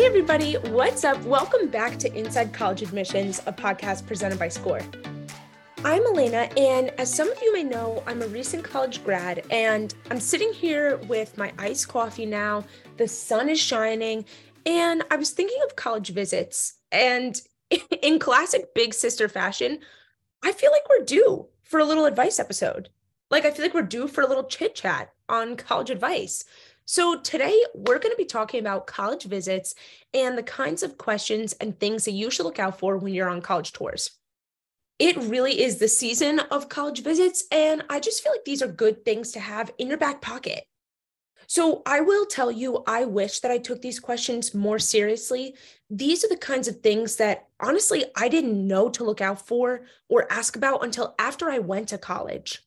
Hey, 0.00 0.06
everybody, 0.06 0.54
what's 0.70 1.04
up? 1.04 1.22
Welcome 1.24 1.68
back 1.68 1.98
to 1.98 2.10
Inside 2.18 2.54
College 2.54 2.80
Admissions, 2.80 3.42
a 3.44 3.52
podcast 3.52 4.06
presented 4.06 4.38
by 4.38 4.48
Scoir. 4.48 4.80
I'm 5.84 6.00
Elena, 6.06 6.48
and 6.56 6.88
as 6.98 7.14
some 7.14 7.30
of 7.30 7.36
you 7.42 7.52
may 7.52 7.64
know, 7.64 8.02
I'm 8.06 8.22
a 8.22 8.26
recent 8.28 8.64
college 8.64 9.04
grad, 9.04 9.44
and 9.50 9.94
I'm 10.10 10.18
sitting 10.18 10.54
here 10.54 10.96
with 11.06 11.36
my 11.36 11.52
iced 11.58 11.88
coffee 11.88 12.24
now. 12.24 12.64
The 12.96 13.06
sun 13.06 13.50
is 13.50 13.60
shining, 13.60 14.24
and 14.64 15.04
I 15.10 15.16
was 15.16 15.32
thinking 15.32 15.58
of 15.66 15.76
college 15.76 16.14
visits. 16.14 16.78
And 16.90 17.38
in 18.02 18.18
classic 18.18 18.74
big 18.74 18.94
sister 18.94 19.28
fashion, 19.28 19.80
I 20.42 20.52
feel 20.52 20.70
like 20.70 20.88
we're 20.88 21.04
due 21.04 21.46
for 21.62 21.78
a 21.78 21.84
little 21.84 22.06
advice 22.06 22.40
episode. 22.40 22.88
Like, 23.30 23.44
I 23.44 23.50
feel 23.50 23.66
like 23.66 23.74
we're 23.74 23.82
due 23.82 24.08
for 24.08 24.22
a 24.22 24.26
little 24.26 24.44
chit 24.44 24.74
chat 24.74 25.12
on 25.28 25.56
college 25.56 25.90
advice. 25.90 26.42
So, 26.92 27.20
today 27.20 27.56
we're 27.72 28.00
going 28.00 28.10
to 28.10 28.16
be 28.18 28.24
talking 28.24 28.58
about 28.58 28.88
college 28.88 29.22
visits 29.26 29.76
and 30.12 30.36
the 30.36 30.42
kinds 30.42 30.82
of 30.82 30.98
questions 30.98 31.52
and 31.60 31.78
things 31.78 32.04
that 32.04 32.10
you 32.10 32.32
should 32.32 32.42
look 32.42 32.58
out 32.58 32.80
for 32.80 32.96
when 32.96 33.14
you're 33.14 33.28
on 33.28 33.42
college 33.42 33.72
tours. 33.72 34.10
It 34.98 35.16
really 35.16 35.62
is 35.62 35.78
the 35.78 35.86
season 35.86 36.40
of 36.40 36.68
college 36.68 37.04
visits, 37.04 37.44
and 37.52 37.84
I 37.88 38.00
just 38.00 38.24
feel 38.24 38.32
like 38.32 38.44
these 38.44 38.60
are 38.60 38.66
good 38.66 39.04
things 39.04 39.30
to 39.30 39.38
have 39.38 39.70
in 39.78 39.86
your 39.86 39.98
back 39.98 40.20
pocket. 40.20 40.64
So, 41.46 41.82
I 41.86 42.00
will 42.00 42.26
tell 42.26 42.50
you, 42.50 42.82
I 42.88 43.04
wish 43.04 43.38
that 43.38 43.52
I 43.52 43.58
took 43.58 43.82
these 43.82 44.00
questions 44.00 44.52
more 44.52 44.80
seriously. 44.80 45.54
These 45.90 46.24
are 46.24 46.28
the 46.28 46.36
kinds 46.36 46.66
of 46.66 46.80
things 46.80 47.14
that 47.18 47.46
honestly 47.60 48.06
I 48.16 48.28
didn't 48.28 48.66
know 48.66 48.88
to 48.88 49.04
look 49.04 49.20
out 49.20 49.46
for 49.46 49.82
or 50.08 50.26
ask 50.28 50.56
about 50.56 50.84
until 50.84 51.14
after 51.20 51.52
I 51.52 51.60
went 51.60 51.90
to 51.90 51.98
college. 51.98 52.64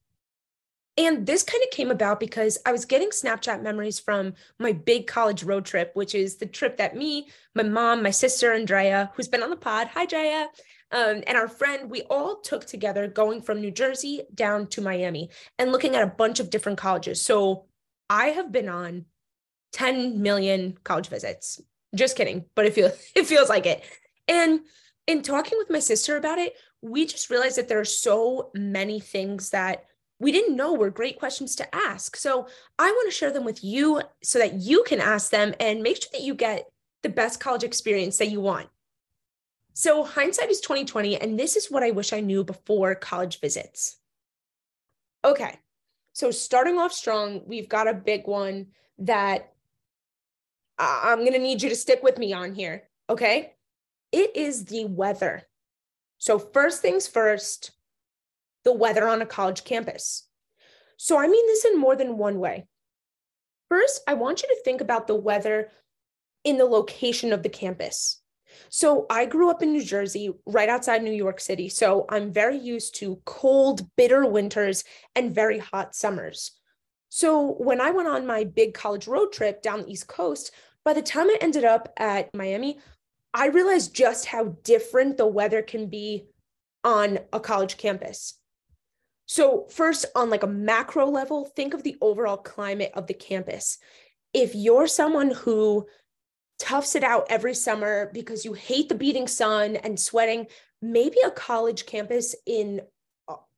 And 0.96 1.26
this 1.26 1.42
kind 1.42 1.64
of 1.64 1.72
came 1.72 1.90
about 1.90 2.20
because 2.20 2.60
I 2.66 2.72
was 2.72 2.86
getting 2.86 3.10
Snapchat 3.10 3.64
memories 3.64 4.00
from 4.00 4.34
my 4.60 4.74
big 4.74 5.08
college 5.08 5.44
road 5.44 5.66
trip, 5.66 5.92
which 5.96 6.14
is 6.14 6.36
the 6.36 6.46
trip 6.46 6.78
that 6.78 6.96
me, 6.96 7.30
my 7.56 7.64
mom, 7.64 8.04
my 8.04 8.12
sister, 8.12 8.54
Andrea, 8.54 9.12
who's 9.16 9.28
been 9.28 9.42
on 9.42 9.50
the 9.50 9.56
pod, 9.56 9.88
hi, 9.88 10.06
Drea, 10.06 10.50
um, 10.94 11.24
and 11.26 11.36
our 11.36 11.48
friend, 11.48 11.90
we 11.90 12.04
all 12.04 12.40
took 12.42 12.66
together 12.66 13.08
going 13.08 13.42
from 13.42 13.60
New 13.60 13.72
Jersey 13.72 14.22
down 14.36 14.68
to 14.68 14.82
Miami 14.82 15.32
and 15.58 15.72
looking 15.72 15.96
at 15.96 16.04
a 16.04 16.08
bunch 16.08 16.40
of 16.40 16.52
different 16.52 16.78
colleges. 16.78 17.20
So 17.20 17.66
I 18.12 18.28
have 18.28 18.52
been 18.52 18.70
on 18.70 19.06
10 19.74 20.22
million 20.22 20.78
college 20.84 21.08
visits. 21.08 21.60
Just 21.96 22.16
kidding, 22.16 22.46
but 22.54 22.66
it 22.66 22.76
feels 22.76 22.92
it 23.16 23.26
feels 23.26 23.50
like 23.50 23.66
it. 23.66 23.84
And 24.28 24.62
in 25.08 25.24
talking 25.24 25.58
with 25.58 25.72
my 25.72 25.80
sister 25.80 26.16
about 26.16 26.38
it, 26.38 26.54
we 26.82 27.08
just 27.08 27.32
realized 27.32 27.58
that 27.58 27.68
there 27.68 27.80
are 27.80 27.86
so 27.86 28.52
many 28.54 29.00
things 29.00 29.50
that 29.50 29.86
we 30.24 30.32
didn't 30.32 30.56
know 30.56 30.74
were 30.74 30.90
great 30.90 31.20
questions 31.20 31.56
to 31.58 31.76
ask. 31.76 32.16
So 32.16 32.48
I 32.80 32.90
want 32.90 33.12
to 33.12 33.16
share 33.16 33.32
them 33.32 33.44
with 33.44 33.64
you 33.64 34.02
so 34.24 34.40
that 34.40 34.56
you 34.56 34.84
can 34.88 35.00
ask 35.00 35.30
them 35.32 35.54
and 35.60 35.84
make 35.84 36.02
sure 36.02 36.10
that 36.14 36.22
you 36.22 36.34
get 36.34 36.70
the 37.02 37.10
best 37.10 37.40
college 37.40 37.64
experience 37.64 38.18
that 38.18 38.30
you 38.30 38.40
want. 38.40 38.70
So 39.74 40.04
hindsight 40.04 40.50
is 40.50 40.62
2020 40.62 41.20
and 41.20 41.38
this 41.38 41.56
is 41.56 41.70
what 41.70 41.84
I 41.84 41.92
wish 41.92 42.14
I 42.14 42.22
knew 42.22 42.44
before 42.44 42.96
college 42.96 43.40
visits. 43.40 43.98
Okay. 45.26 45.60
So 46.14 46.32
starting 46.32 46.78
off 46.78 46.94
strong, 46.94 47.42
we've 47.46 47.70
got 47.70 47.88
a 47.88 47.94
big 47.94 48.28
one 48.28 48.68
that 49.00 49.52
I'm 50.78 51.20
going 51.20 51.34
to 51.34 51.40
need 51.40 51.62
you 51.62 51.70
to 51.70 51.76
stick 51.76 52.04
with 52.04 52.18
me 52.18 52.34
on 52.34 52.54
here, 52.54 52.84
okay? 53.10 53.54
It 54.12 54.36
is 54.36 54.66
the 54.66 54.86
weather. 54.86 55.44
So 56.18 56.38
first 56.40 56.82
things 56.82 57.08
first, 57.08 57.72
the 58.64 58.74
weather 58.74 59.08
on 59.08 59.22
a 59.22 59.26
college 59.26 59.64
campus. 59.64 60.28
So 60.98 61.18
I 61.18 61.28
mean 61.28 61.48
this 61.48 61.66
in 61.66 61.80
more 61.80 61.96
than 61.96 62.18
one 62.18 62.40
way. 62.40 62.66
First, 63.70 64.02
I 64.08 64.14
want 64.14 64.42
you 64.44 64.50
to 64.50 64.62
think 64.64 64.82
about 64.82 65.08
the 65.08 65.16
weather 65.16 65.72
in 66.44 66.58
the 66.58 66.66
location 66.66 67.34
of 67.34 67.44
the 67.44 67.50
campus. 67.50 68.22
So 68.70 69.06
I 69.10 69.26
grew 69.26 69.50
up 69.50 69.64
in 69.64 69.72
New 69.72 69.84
Jersey, 69.84 70.32
right 70.46 70.70
outside 70.70 71.04
New 71.04 71.12
York 71.12 71.40
City. 71.40 71.70
So 71.70 72.06
I'm 72.10 72.32
very 72.32 72.58
used 72.58 72.96
to 72.96 73.20
cold, 73.26 73.88
bitter 73.98 74.26
winters 74.26 74.84
and 75.16 75.34
very 75.34 75.60
hot 75.60 75.96
summers. 75.96 76.52
So 77.10 77.54
when 77.54 77.82
I 77.82 77.92
went 77.92 78.10
on 78.10 78.26
my 78.26 78.44
big 78.44 78.74
college 78.74 79.08
road 79.08 79.32
trip 79.32 79.62
down 79.62 79.82
the 79.82 79.92
East 79.92 80.08
Coast, 80.08 80.52
by 80.86 80.94
the 80.94 81.02
time 81.02 81.30
I 81.30 81.38
ended 81.42 81.64
up 81.64 81.92
at 81.98 82.34
Miami, 82.36 82.80
I 83.34 83.48
realized 83.48 83.96
just 83.96 84.26
how 84.28 84.56
different 84.64 85.18
the 85.18 85.28
weather 85.28 85.62
can 85.62 85.88
be 85.88 86.26
on 86.84 87.20
a 87.32 87.40
college 87.40 87.78
campus. 87.78 88.38
So, 89.34 89.66
first, 89.68 90.06
on 90.14 90.30
like 90.30 90.44
a 90.44 90.48
macro 90.48 91.10
level, 91.10 91.44
think 91.44 91.74
of 91.74 91.82
the 91.82 91.98
overall 92.02 92.38
climate 92.38 92.92
of 92.94 93.08
the 93.08 93.16
campus. 93.16 93.80
If 94.32 94.54
you're 94.54 94.86
someone 94.86 95.32
who 95.32 95.88
toughs 96.60 96.96
it 96.96 97.04
out 97.04 97.26
every 97.32 97.56
summer 97.56 98.12
because 98.14 98.46
you 98.46 98.54
hate 98.54 98.90
the 98.90 98.96
beating 98.96 99.26
sun 99.26 99.76
and 99.78 100.00
sweating, 100.00 100.46
maybe 100.84 101.18
a 101.26 101.32
college 101.32 101.88
campus 101.88 102.36
in 102.46 102.82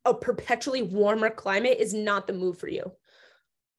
a, 0.06 0.14
perpetually 0.14 0.81
warmer 0.81 1.30
climate 1.30 1.75
is 1.78 1.94
not 1.94 2.25
the 2.25 2.31
move 2.31 2.58
for 2.58 2.69
you. 2.69 2.94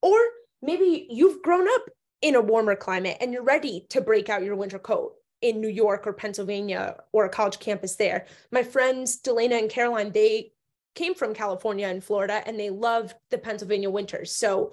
Or 0.03 0.19
maybe 0.61 1.07
you've 1.09 1.41
grown 1.41 1.67
up 1.67 1.85
in 2.21 2.35
a 2.35 2.43
warmer 2.43 2.77
climate 2.77 3.17
and 3.23 3.33
you're 3.33 3.43
ready 3.43 3.87
to 3.89 4.03
break 4.03 4.29
out 4.29 4.45
your 4.45 4.57
winter 4.57 4.79
coat 4.79 5.15
in 5.41 5.63
New 5.63 5.69
York 5.69 6.07
or 6.07 6.13
Pennsylvania 6.13 6.99
or 7.15 7.25
a 7.25 7.31
college 7.31 7.59
campus 7.59 7.97
there. 7.97 8.27
My 8.53 8.63
friends 8.63 9.19
Delana 9.19 9.59
and 9.59 9.71
Caroline, 9.71 10.13
they 10.13 10.53
came 10.97 11.15
from 11.15 11.35
California 11.35 11.87
and 11.87 12.03
Florida 12.03 12.43
and 12.47 12.59
they 12.59 12.71
loved 12.71 13.15
the 13.31 13.39
Pennsylvania 13.39 13.91
winters. 13.91 14.33
So 14.33 14.73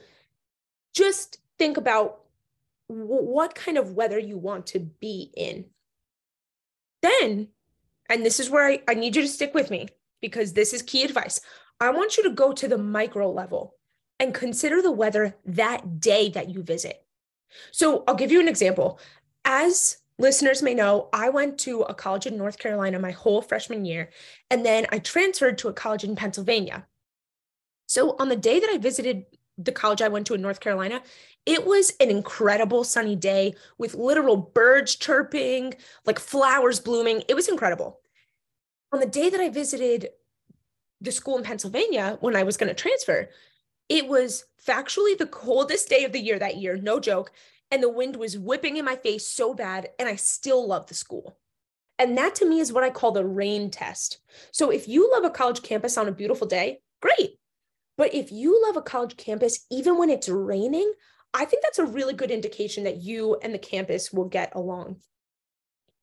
just 0.96 1.40
think 1.60 1.78
about 1.78 2.22
w- 2.90 3.06
what 3.06 3.54
kind 3.54 3.78
of 3.78 3.94
weather 3.94 4.18
you 4.18 4.38
want 4.38 4.68
to 4.68 4.80
be 4.80 5.32
in. 5.36 5.66
Then, 7.02 7.50
and 8.10 8.26
this 8.26 8.40
is 8.40 8.50
where 8.50 8.68
I, 8.68 8.82
I 8.88 8.94
need 8.94 9.16
you 9.16 9.22
to 9.22 9.28
stick 9.28 9.54
with 9.54 9.70
me 9.70 9.90
because 10.22 10.54
this 10.54 10.74
is 10.74 10.82
key 10.82 11.04
advice. 11.04 11.42
I 11.80 11.90
want 11.92 12.18
you 12.18 12.24
to 12.24 12.30
go 12.30 12.54
to 12.54 12.68
the 12.68 12.78
micro 12.78 13.30
level 13.30 13.76
and 14.20 14.34
consider 14.34 14.82
the 14.82 14.92
weather 14.92 15.36
that 15.46 16.00
day 16.00 16.30
that 16.30 16.50
you 16.50 16.64
visit. 16.64 17.04
So 17.72 18.04
I'll 18.08 18.16
give 18.16 18.32
you 18.32 18.40
an 18.40 18.48
example. 18.48 19.00
As 19.46 19.98
listeners 20.20 20.62
may 20.62 20.74
know, 20.74 21.10
I 21.14 21.30
went 21.30 21.58
to 21.60 21.82
a 21.82 21.94
college 21.94 22.26
in 22.26 22.38
North 22.38 22.58
Carolina 22.58 23.00
my 23.00 23.12
whole 23.12 23.42
freshman 23.42 23.86
year, 23.86 24.10
and 24.50 24.66
then 24.66 24.86
I 24.92 25.00
transferred 25.00 25.58
to 25.60 25.70
a 25.70 25.74
college 25.74 26.04
in 26.04 26.16
Pennsylvania. 26.16 26.86
So 27.88 28.16
on 28.20 28.30
the 28.30 28.36
day 28.36 28.60
that 28.60 28.70
I 28.70 28.78
visited 28.78 29.26
the 29.58 29.72
college 29.72 30.02
I 30.02 30.08
went 30.08 30.26
to 30.28 30.34
in 30.34 30.42
North 30.42 30.60
Carolina, 30.60 31.02
it 31.46 31.66
was 31.66 31.94
an 32.00 32.10
incredible 32.10 32.84
sunny 32.84 33.16
day 33.16 33.54
with 33.78 33.94
literal 33.94 34.38
birds 34.38 34.96
chirping, 34.96 35.76
like 36.06 36.20
flowers 36.20 36.80
blooming. 36.80 37.24
It 37.28 37.36
was 37.36 37.50
incredible. 37.50 38.00
On 38.92 39.00
the 39.00 39.06
day 39.06 39.30
that 39.30 39.40
I 39.40 39.50
visited 39.50 40.10
the 41.02 41.12
school 41.12 41.38
in 41.38 41.44
Pennsylvania 41.44 42.18
when 42.22 42.36
I 42.36 42.44
was 42.44 42.58
going 42.58 42.70
to 42.70 42.74
transfer, 42.74 43.30
it 43.90 44.08
was 44.08 44.46
factually 44.66 45.18
the 45.18 45.28
coldest 45.28 45.90
day 45.90 46.06
of 46.06 46.14
the 46.14 46.22
year 46.22 46.40
that 46.40 46.58
year, 46.58 46.78
no 46.78 47.00
joke 47.00 47.32
and 47.74 47.82
the 47.82 47.90
wind 47.90 48.18
was 48.18 48.38
whipping 48.38 48.78
in 48.78 48.86
my 48.86 48.96
face 48.96 49.28
so 49.28 49.56
bad, 49.56 49.90
and 49.98 50.08
I 50.08 50.16
still 50.16 50.68
love 50.68 50.86
the 50.86 50.94
school. 50.94 51.40
And 51.98 52.16
that 52.20 52.36
to 52.36 52.46
me 52.46 52.60
is 52.60 52.72
what 52.72 52.84
I 52.84 52.92
call 52.92 53.12
the 53.12 53.26
rain 53.26 53.72
test. 53.72 54.20
So 54.52 54.70
if 54.70 54.88
you 54.88 55.12
love 55.12 55.24
a 55.24 55.32
college 55.32 55.64
campus 55.64 55.98
on 55.98 56.08
a 56.08 56.12
beautiful 56.12 56.46
day, 56.46 56.82
great. 57.02 57.40
But 57.98 58.14
if 58.14 58.32
you 58.32 58.62
love 58.64 58.78
a 58.78 58.84
college 58.84 59.18
campus, 59.18 59.66
even 59.72 59.98
when 59.98 60.12
it's 60.12 60.30
raining, 60.30 60.94
I 61.34 61.46
think 61.46 61.64
that's 61.64 61.80
a 61.80 61.86
really 61.86 62.14
good 62.14 62.30
indication 62.30 62.84
that 62.84 63.02
you 63.02 63.38
and 63.42 63.52
the 63.52 63.60
campus 63.60 64.14
will 64.14 64.30
get 64.30 64.54
along. 64.54 64.98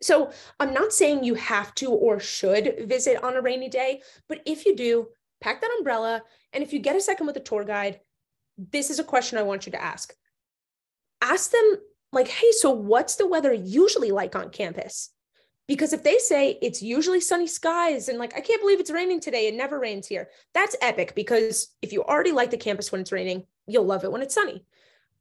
So 0.03 0.33
I'm 0.59 0.75
not 0.75 0.93
saying 0.93 1.23
you 1.23 1.35
have 1.35 1.73
to 1.77 1.93
or 1.93 2.19
should 2.19 2.89
visit 2.89 3.23
on 3.23 3.37
a 3.37 3.43
rainy 3.43 3.69
day, 3.69 4.03
but 4.29 4.41
if 4.45 4.67
you 4.67 4.75
do, 4.75 5.07
pack 5.41 5.61
that 5.61 5.77
umbrella. 5.79 6.23
And 6.53 6.65
if 6.65 6.73
you 6.73 6.81
get 6.81 6.97
a 6.97 7.01
second 7.01 7.29
with 7.29 7.37
a 7.37 7.41
tour 7.41 7.63
guide, 7.63 8.01
this 8.59 8.91
is 8.91 8.99
a 8.99 9.05
question 9.05 9.39
I 9.39 9.43
want 9.43 9.67
you 9.67 9.73
to 9.73 9.81
ask 9.81 10.13
ask 11.21 11.51
them 11.51 11.77
like, 12.13 12.29
hey, 12.29 12.51
so 12.53 12.71
what's 12.71 13.17
the 13.17 13.27
weather 13.27 13.53
usually 13.53 14.11
like 14.11 14.35
on 14.35 14.51
campus? 14.51 15.11
Because 15.69 15.93
if 15.93 16.03
they 16.03 16.19
say 16.19 16.59
it's 16.61 16.83
usually 16.83 17.21
sunny 17.21 17.47
skies 17.47 18.09
and 18.09 18.19
like, 18.19 18.37
I 18.37 18.41
can't 18.41 18.61
believe 18.61 18.81
it's 18.81 18.91
raining 18.91 19.21
today, 19.21 19.47
it 19.47 19.55
never 19.55 19.79
rains 19.79 20.09
here, 20.09 20.29
that's 20.53 20.75
epic 20.83 21.15
because 21.15 21.69
if 21.81 21.93
you 21.93 22.03
already 22.03 22.33
like 22.33 22.51
the 22.51 22.57
campus 22.57 22.91
when 22.91 23.01
it's 23.01 23.13
raining, 23.13 23.45
you'll 23.69 23.85
love 23.85 24.03
it 24.03 24.11
when 24.11 24.23
it's 24.23 24.35
sunny. 24.35 24.65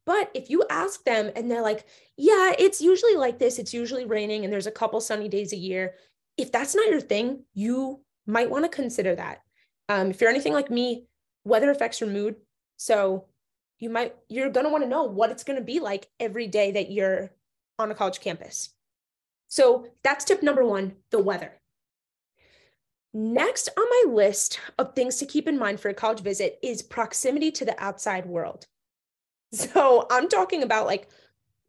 But 0.07 0.31
if 0.33 0.49
you 0.49 0.63
ask 0.71 1.03
them 1.03 1.29
and 1.35 1.51
they're 1.51 1.61
like, 1.61 1.85
yeah, 2.17 2.53
it's 2.57 2.81
usually 2.81 3.15
like 3.15 3.37
this, 3.37 3.59
it's 3.59 3.75
usually 3.75 4.05
raining 4.05 4.43
and 4.43 4.51
there's 4.51 4.65
a 4.65 4.71
couple 4.71 4.99
sunny 5.01 5.29
days 5.29 5.53
a 5.53 5.57
year, 5.57 5.93
if 6.35 6.51
that's 6.51 6.73
not 6.73 6.89
your 6.89 7.01
thing, 7.01 7.43
you 7.53 8.01
might 8.25 8.49
want 8.49 8.65
to 8.65 8.69
consider 8.69 9.13
that. 9.13 9.43
Um, 9.87 10.09
if 10.09 10.19
you're 10.19 10.31
anything 10.31 10.53
like 10.53 10.71
me, 10.71 11.05
weather 11.43 11.69
affects 11.69 12.01
your 12.01 12.09
mood. 12.09 12.37
So 12.77 13.25
you 13.79 13.89
might 13.89 14.15
you're 14.27 14.49
going 14.49 14.65
to 14.65 14.71
want 14.71 14.83
to 14.83 14.89
know 14.89 15.03
what 15.03 15.31
it's 15.31 15.43
going 15.43 15.57
to 15.57 15.65
be 15.65 15.79
like 15.79 16.07
every 16.19 16.47
day 16.47 16.71
that 16.71 16.91
you're 16.91 17.31
on 17.77 17.91
a 17.91 17.95
college 17.95 18.19
campus. 18.19 18.69
So 19.47 19.87
that's 20.03 20.25
tip 20.25 20.43
number 20.43 20.63
1, 20.63 20.93
the 21.11 21.19
weather. 21.19 21.53
Next 23.13 23.69
on 23.75 23.85
my 23.89 24.13
list 24.13 24.59
of 24.77 24.93
things 24.93 25.15
to 25.17 25.25
keep 25.25 25.47
in 25.47 25.57
mind 25.57 25.79
for 25.79 25.89
a 25.89 25.93
college 25.93 26.19
visit 26.19 26.59
is 26.61 26.83
proximity 26.83 27.51
to 27.53 27.65
the 27.65 27.81
outside 27.81 28.25
world. 28.25 28.65
So 29.51 30.05
I'm 30.11 30.29
talking 30.29 30.61
about 30.61 30.85
like 30.85 31.09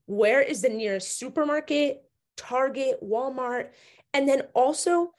where 0.05 0.43
is 0.43 0.61
the 0.61 0.69
nearest 0.69 1.19
supermarket, 1.19 2.03
Target, 2.37 2.99
Walmart, 3.03 3.71
and 4.13 4.29
then 4.29 4.43
also 4.53 5.13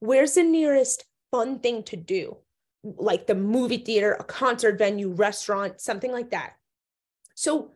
where's 0.00 0.32
the 0.32 0.42
nearest 0.42 1.04
fun 1.30 1.58
thing 1.58 1.82
to 1.82 1.96
do? 1.96 2.38
Like 2.96 3.26
the 3.26 3.34
movie 3.34 3.78
theater, 3.78 4.16
a 4.18 4.24
concert 4.24 4.78
venue, 4.78 5.10
restaurant, 5.10 5.80
something 5.80 6.12
like 6.12 6.30
that. 6.30 6.54
So 7.34 7.72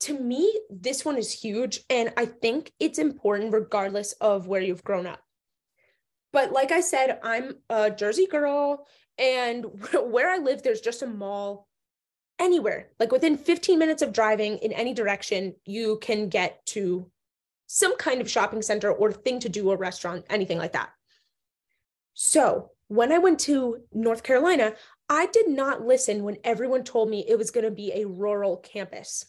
to 0.00 0.18
me, 0.18 0.60
this 0.70 1.04
one 1.04 1.16
is 1.16 1.32
huge. 1.32 1.80
And 1.90 2.12
I 2.16 2.26
think 2.26 2.72
it's 2.78 2.98
important 2.98 3.52
regardless 3.52 4.12
of 4.12 4.46
where 4.46 4.60
you've 4.60 4.84
grown 4.84 5.06
up. 5.06 5.20
But 6.32 6.52
like 6.52 6.72
I 6.72 6.80
said, 6.80 7.18
I'm 7.22 7.56
a 7.70 7.90
Jersey 7.90 8.26
girl, 8.26 8.86
and 9.16 9.64
where 10.02 10.30
I 10.30 10.38
live, 10.38 10.62
there's 10.62 10.80
just 10.80 11.02
a 11.02 11.06
mall 11.06 11.68
anywhere. 12.38 12.88
Like 13.00 13.12
within 13.12 13.36
15 13.36 13.78
minutes 13.78 14.02
of 14.02 14.12
driving 14.12 14.58
in 14.58 14.72
any 14.72 14.94
direction, 14.94 15.54
you 15.64 15.98
can 16.00 16.28
get 16.28 16.64
to 16.66 17.10
some 17.66 17.96
kind 17.96 18.20
of 18.20 18.30
shopping 18.30 18.62
center 18.62 18.90
or 18.90 19.12
thing 19.12 19.40
to 19.40 19.48
do, 19.48 19.70
a 19.70 19.76
restaurant, 19.76 20.24
anything 20.30 20.58
like 20.58 20.72
that. 20.72 20.90
So 22.14 22.70
when 22.88 23.12
I 23.12 23.18
went 23.18 23.40
to 23.40 23.78
North 23.92 24.22
Carolina, 24.22 24.72
I 25.08 25.26
did 25.26 25.48
not 25.48 25.84
listen 25.84 26.24
when 26.24 26.36
everyone 26.44 26.84
told 26.84 27.08
me 27.08 27.24
it 27.26 27.38
was 27.38 27.50
going 27.50 27.64
to 27.64 27.70
be 27.70 27.92
a 27.92 28.06
rural 28.06 28.56
campus. 28.56 29.24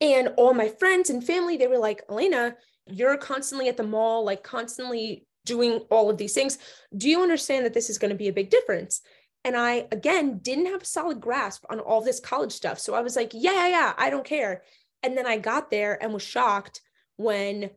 And 0.00 0.28
all 0.36 0.54
my 0.54 0.68
friends 0.68 1.10
and 1.10 1.24
family, 1.24 1.56
they 1.56 1.66
were 1.66 1.78
like, 1.78 2.02
Elena, 2.10 2.56
you're 2.86 3.16
constantly 3.18 3.68
at 3.68 3.76
the 3.76 3.82
mall, 3.82 4.24
like 4.24 4.42
constantly 4.42 5.26
doing 5.44 5.80
all 5.90 6.10
of 6.10 6.16
these 6.16 6.34
things. 6.34 6.58
Do 6.96 7.08
you 7.08 7.22
understand 7.22 7.64
that 7.64 7.74
this 7.74 7.90
is 7.90 7.98
going 7.98 8.10
to 8.10 8.16
be 8.16 8.28
a 8.28 8.32
big 8.32 8.50
difference? 8.50 9.02
And 9.44 9.56
I, 9.56 9.86
again, 9.90 10.38
didn't 10.38 10.66
have 10.66 10.82
a 10.82 10.86
solid 10.86 11.20
grasp 11.20 11.64
on 11.70 11.80
all 11.80 12.02
this 12.02 12.20
college 12.20 12.52
stuff. 12.52 12.78
So 12.78 12.94
I 12.94 13.00
was 13.00 13.16
like, 13.16 13.32
yeah, 13.34 13.52
yeah, 13.52 13.68
yeah, 13.68 13.92
I 13.96 14.10
don't 14.10 14.24
care. 14.24 14.62
And 15.02 15.16
then 15.16 15.26
I 15.26 15.38
got 15.38 15.70
there 15.70 16.02
and 16.02 16.12
was 16.12 16.22
shocked 16.22 16.82
when 17.16 17.70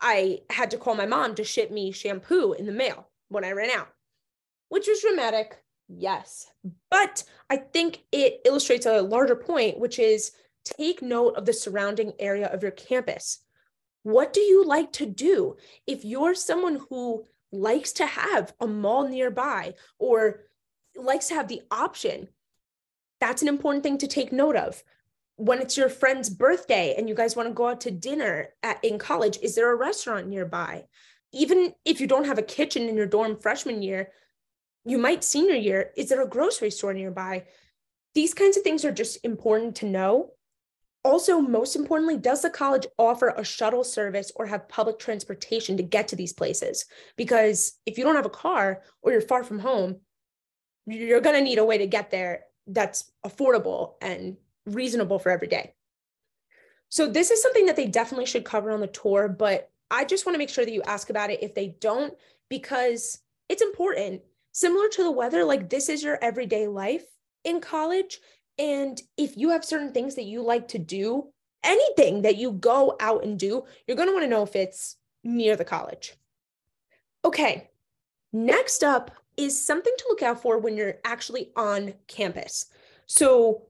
I 0.00 0.40
had 0.50 0.72
to 0.72 0.78
call 0.78 0.94
my 0.94 1.06
mom 1.06 1.34
to 1.36 1.44
ship 1.44 1.70
me 1.70 1.92
shampoo 1.92 2.52
in 2.52 2.66
the 2.66 2.72
mail 2.72 3.08
when 3.28 3.44
I 3.44 3.52
ran 3.52 3.70
out, 3.70 3.88
which 4.68 4.86
was 4.88 5.00
dramatic. 5.00 5.62
Yes. 5.88 6.46
But 6.90 7.24
I 7.48 7.58
think 7.58 8.02
it 8.10 8.40
illustrates 8.44 8.86
a 8.86 9.02
larger 9.02 9.36
point, 9.36 9.78
which 9.78 9.98
is 9.98 10.32
take 10.64 11.02
note 11.02 11.36
of 11.36 11.46
the 11.46 11.52
surrounding 11.52 12.12
area 12.18 12.48
of 12.48 12.62
your 12.62 12.72
campus. 12.72 13.38
What 14.02 14.32
do 14.32 14.40
you 14.40 14.64
like 14.64 14.92
to 14.94 15.06
do? 15.06 15.56
If 15.86 16.04
you're 16.04 16.34
someone 16.34 16.80
who 16.90 17.24
likes 17.52 17.92
to 17.94 18.06
have 18.06 18.52
a 18.60 18.66
mall 18.66 19.08
nearby 19.08 19.74
or 19.98 20.44
likes 20.96 21.28
to 21.28 21.34
have 21.34 21.48
the 21.48 21.62
option, 21.70 22.28
that's 23.20 23.42
an 23.42 23.48
important 23.48 23.82
thing 23.82 23.98
to 23.98 24.06
take 24.06 24.32
note 24.32 24.56
of. 24.56 24.82
When 25.36 25.60
it's 25.60 25.76
your 25.76 25.88
friend's 25.88 26.30
birthday 26.30 26.94
and 26.96 27.08
you 27.08 27.14
guys 27.14 27.36
want 27.36 27.48
to 27.48 27.54
go 27.54 27.68
out 27.68 27.82
to 27.82 27.90
dinner 27.90 28.48
at, 28.62 28.82
in 28.84 28.98
college, 28.98 29.38
is 29.42 29.54
there 29.54 29.70
a 29.70 29.76
restaurant 29.76 30.28
nearby? 30.28 30.84
Even 31.32 31.74
if 31.84 32.00
you 32.00 32.06
don't 32.06 32.24
have 32.24 32.38
a 32.38 32.42
kitchen 32.42 32.88
in 32.88 32.96
your 32.96 33.06
dorm 33.06 33.38
freshman 33.38 33.82
year, 33.82 34.10
you 34.86 34.98
might 34.98 35.24
senior 35.24 35.54
year, 35.54 35.90
is 35.96 36.08
there 36.08 36.22
a 36.22 36.28
grocery 36.28 36.70
store 36.70 36.94
nearby? 36.94 37.44
These 38.14 38.34
kinds 38.34 38.56
of 38.56 38.62
things 38.62 38.84
are 38.84 38.92
just 38.92 39.18
important 39.24 39.76
to 39.76 39.86
know 39.86 40.32
also, 41.06 41.40
most 41.40 41.76
importantly, 41.76 42.16
does 42.16 42.42
the 42.42 42.50
college 42.50 42.84
offer 42.98 43.28
a 43.28 43.44
shuttle 43.44 43.84
service 43.84 44.32
or 44.34 44.44
have 44.46 44.68
public 44.68 44.98
transportation 44.98 45.76
to 45.76 45.84
get 45.84 46.08
to 46.08 46.16
these 46.16 46.32
places? 46.32 46.84
Because 47.16 47.78
if 47.86 47.96
you 47.96 48.02
don't 48.02 48.16
have 48.16 48.26
a 48.26 48.30
car 48.30 48.82
or 49.02 49.12
you're 49.12 49.20
far 49.20 49.44
from 49.44 49.60
home, 49.60 50.00
you're 50.84 51.20
going 51.20 51.36
to 51.36 51.44
need 51.44 51.58
a 51.58 51.64
way 51.64 51.78
to 51.78 51.86
get 51.86 52.10
there 52.10 52.40
that's 52.66 53.08
affordable 53.24 53.94
and 54.02 54.36
reasonable 54.66 55.20
for 55.20 55.30
every 55.30 55.46
day. 55.46 55.74
So, 56.88 57.08
this 57.08 57.30
is 57.30 57.40
something 57.40 57.66
that 57.66 57.76
they 57.76 57.86
definitely 57.86 58.26
should 58.26 58.44
cover 58.44 58.72
on 58.72 58.80
the 58.80 58.88
tour, 58.88 59.28
but 59.28 59.70
I 59.92 60.04
just 60.04 60.26
want 60.26 60.34
to 60.34 60.40
make 60.40 60.50
sure 60.50 60.64
that 60.64 60.74
you 60.74 60.82
ask 60.82 61.08
about 61.08 61.30
it 61.30 61.42
if 61.42 61.54
they 61.54 61.76
don't, 61.80 62.14
because 62.50 63.16
it's 63.48 63.62
important. 63.62 64.22
Similar 64.56 64.88
to 64.88 65.02
the 65.02 65.10
weather, 65.10 65.44
like 65.44 65.68
this 65.68 65.90
is 65.90 66.02
your 66.02 66.18
everyday 66.22 66.66
life 66.66 67.04
in 67.44 67.60
college. 67.60 68.20
And 68.58 68.98
if 69.18 69.36
you 69.36 69.50
have 69.50 69.66
certain 69.66 69.92
things 69.92 70.14
that 70.14 70.24
you 70.24 70.40
like 70.40 70.68
to 70.68 70.78
do, 70.78 71.28
anything 71.62 72.22
that 72.22 72.36
you 72.36 72.52
go 72.52 72.96
out 72.98 73.22
and 73.22 73.38
do, 73.38 73.64
you're 73.86 73.98
going 73.98 74.08
to 74.08 74.14
want 74.14 74.24
to 74.24 74.30
know 74.30 74.44
if 74.44 74.56
it's 74.56 74.96
near 75.22 75.56
the 75.56 75.64
college. 75.66 76.14
Okay, 77.22 77.68
next 78.32 78.82
up 78.82 79.10
is 79.36 79.62
something 79.62 79.92
to 79.98 80.06
look 80.08 80.22
out 80.22 80.40
for 80.40 80.56
when 80.56 80.74
you're 80.74 81.00
actually 81.04 81.50
on 81.54 81.92
campus. 82.08 82.64
So, 83.04 83.66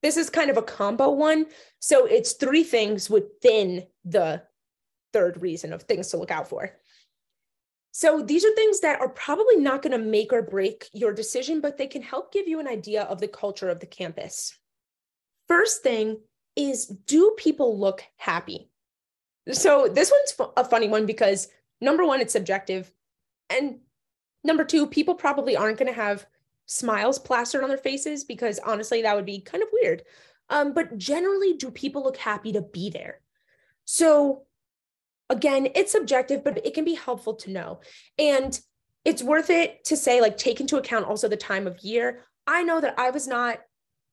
this 0.00 0.16
is 0.16 0.30
kind 0.30 0.48
of 0.48 0.56
a 0.56 0.62
combo 0.62 1.10
one. 1.10 1.46
So, 1.80 2.06
it's 2.06 2.34
three 2.34 2.62
things 2.62 3.10
within 3.10 3.84
the 4.04 4.44
third 5.12 5.42
reason 5.42 5.72
of 5.72 5.82
things 5.82 6.06
to 6.10 6.18
look 6.18 6.30
out 6.30 6.48
for. 6.48 6.70
So 7.92 8.22
these 8.22 8.44
are 8.44 8.54
things 8.54 8.80
that 8.80 9.00
are 9.00 9.08
probably 9.08 9.56
not 9.56 9.82
going 9.82 9.92
to 9.92 9.98
make 9.98 10.32
or 10.32 10.42
break 10.42 10.88
your 10.92 11.12
decision, 11.12 11.60
but 11.60 11.76
they 11.76 11.86
can 11.86 12.02
help 12.02 12.32
give 12.32 12.46
you 12.46 12.60
an 12.60 12.68
idea 12.68 13.02
of 13.02 13.20
the 13.20 13.28
culture 13.28 13.68
of 13.68 13.80
the 13.80 13.86
campus. 13.86 14.56
First 15.48 15.82
thing 15.82 16.20
is 16.54 16.86
do 16.86 17.34
people 17.36 17.78
look 17.78 18.04
happy? 18.16 18.70
So 19.52 19.88
this 19.88 20.12
one's 20.12 20.52
a 20.56 20.64
funny 20.64 20.88
one 20.88 21.06
because 21.06 21.48
number 21.80 22.04
one, 22.04 22.20
it's 22.20 22.32
subjective. 22.32 22.92
And 23.48 23.80
number 24.44 24.64
two, 24.64 24.86
people 24.86 25.14
probably 25.14 25.56
aren't 25.56 25.78
going 25.78 25.92
to 25.92 26.00
have 26.00 26.26
smiles 26.66 27.18
plastered 27.18 27.64
on 27.64 27.68
their 27.68 27.78
faces 27.78 28.22
because 28.22 28.60
honestly, 28.60 29.02
that 29.02 29.16
would 29.16 29.26
be 29.26 29.40
kind 29.40 29.62
of 29.62 29.68
weird. 29.72 30.02
Um, 30.48 30.72
but 30.72 30.96
generally, 30.96 31.54
do 31.54 31.70
people 31.70 32.04
look 32.04 32.16
happy 32.16 32.52
to 32.52 32.62
be 32.62 32.90
there? 32.90 33.20
So 33.84 34.44
again, 35.30 35.68
it's 35.74 35.92
subjective, 35.92 36.44
but 36.44 36.64
it 36.66 36.74
can 36.74 36.84
be 36.84 36.94
helpful 36.94 37.34
to 37.36 37.50
know. 37.50 37.80
And 38.18 38.60
it's 39.04 39.22
worth 39.22 39.48
it 39.48 39.84
to 39.84 39.96
say, 39.96 40.20
like, 40.20 40.36
take 40.36 40.60
into 40.60 40.76
account 40.76 41.06
also 41.06 41.28
the 41.28 41.36
time 41.36 41.66
of 41.66 41.80
year. 41.80 42.24
I 42.46 42.62
know 42.62 42.80
that 42.80 42.98
I 42.98 43.10
was 43.10 43.26
not. 43.26 43.60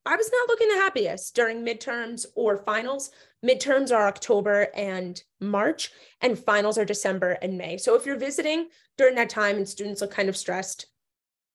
I 0.06 0.16
was 0.16 0.32
not 0.32 0.48
looking 0.48 0.70
the 0.70 0.76
happiest 0.76 1.36
during 1.36 1.66
midterms 1.66 2.26
or 2.34 2.64
finals. 2.64 3.12
Midterms 3.46 3.92
are 3.92 4.08
October 4.08 4.70
and 4.74 5.22
March, 5.42 5.92
and 6.22 6.40
finals 6.40 6.78
are 6.78 6.86
December 6.86 7.32
and 7.42 7.58
May. 7.58 7.78
So 7.78 7.96
if 7.96 8.06
you're 8.06 8.16
visiting 8.16 8.70
during 8.98 9.16
that 9.16 9.30
time 9.30 9.58
and 9.58 9.68
students 9.68 10.00
look 10.00 10.12
kind 10.12 10.30
of 10.30 10.38
stressed, 10.38 10.86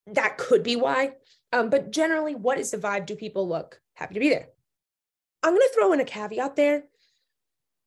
that 0.07 0.37
could 0.37 0.63
be 0.63 0.77
why. 0.77 1.13
Um, 1.51 1.71
but 1.71 1.93
generally, 1.93 2.35
what 2.35 2.59
is 2.59 2.73
the 2.73 2.77
vibe? 2.77 3.07
Do 3.07 3.17
people 3.17 3.49
look 3.49 3.81
happy 3.95 4.15
to 4.15 4.21
be 4.21 4.29
there? 4.29 4.49
I'm 5.43 5.53
going 5.55 5.61
to 5.61 5.75
throw 5.75 5.93
in 5.95 6.01
a 6.01 6.05
caveat 6.05 6.55
there. 6.55 6.85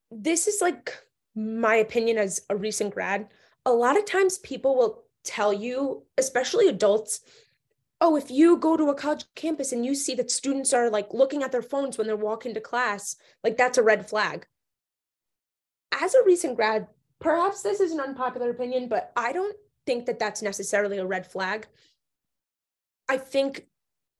This 0.09 0.47
is 0.47 0.61
like 0.61 0.97
my 1.35 1.75
opinion 1.75 2.17
as 2.17 2.41
a 2.49 2.55
recent 2.55 2.93
grad, 2.93 3.27
a 3.65 3.71
lot 3.71 3.97
of 3.97 4.05
times 4.05 4.37
people 4.39 4.75
will 4.75 5.03
tell 5.23 5.51
you, 5.51 6.03
especially 6.17 6.67
adults, 6.67 7.19
oh, 7.99 8.15
if 8.15 8.29
you 8.29 8.57
go 8.57 8.77
to 8.77 8.89
a 8.89 8.95
college 8.95 9.25
campus 9.35 9.71
and 9.71 9.85
you 9.85 9.95
see 9.95 10.15
that 10.15 10.31
students 10.31 10.73
are 10.73 10.89
like 10.89 11.13
looking 11.13 11.43
at 11.43 11.51
their 11.51 11.61
phones 11.61 11.97
when 11.97 12.07
they're 12.07 12.15
walking 12.15 12.53
to 12.53 12.61
class, 12.61 13.15
like 13.43 13.57
that's 13.57 13.77
a 13.77 13.83
red 13.83 14.07
flag. 14.07 14.45
As 15.91 16.13
a 16.13 16.23
recent 16.25 16.55
grad, 16.55 16.87
perhaps 17.19 17.61
this 17.61 17.79
is 17.79 17.91
an 17.91 17.99
unpopular 17.99 18.49
opinion, 18.49 18.87
but 18.87 19.11
I 19.15 19.31
don't 19.31 19.55
think 19.85 20.05
that 20.05 20.19
that's 20.19 20.41
necessarily 20.41 20.97
a 20.97 21.05
red 21.05 21.25
flag. 21.25 21.67
I 23.07 23.17
think 23.17 23.65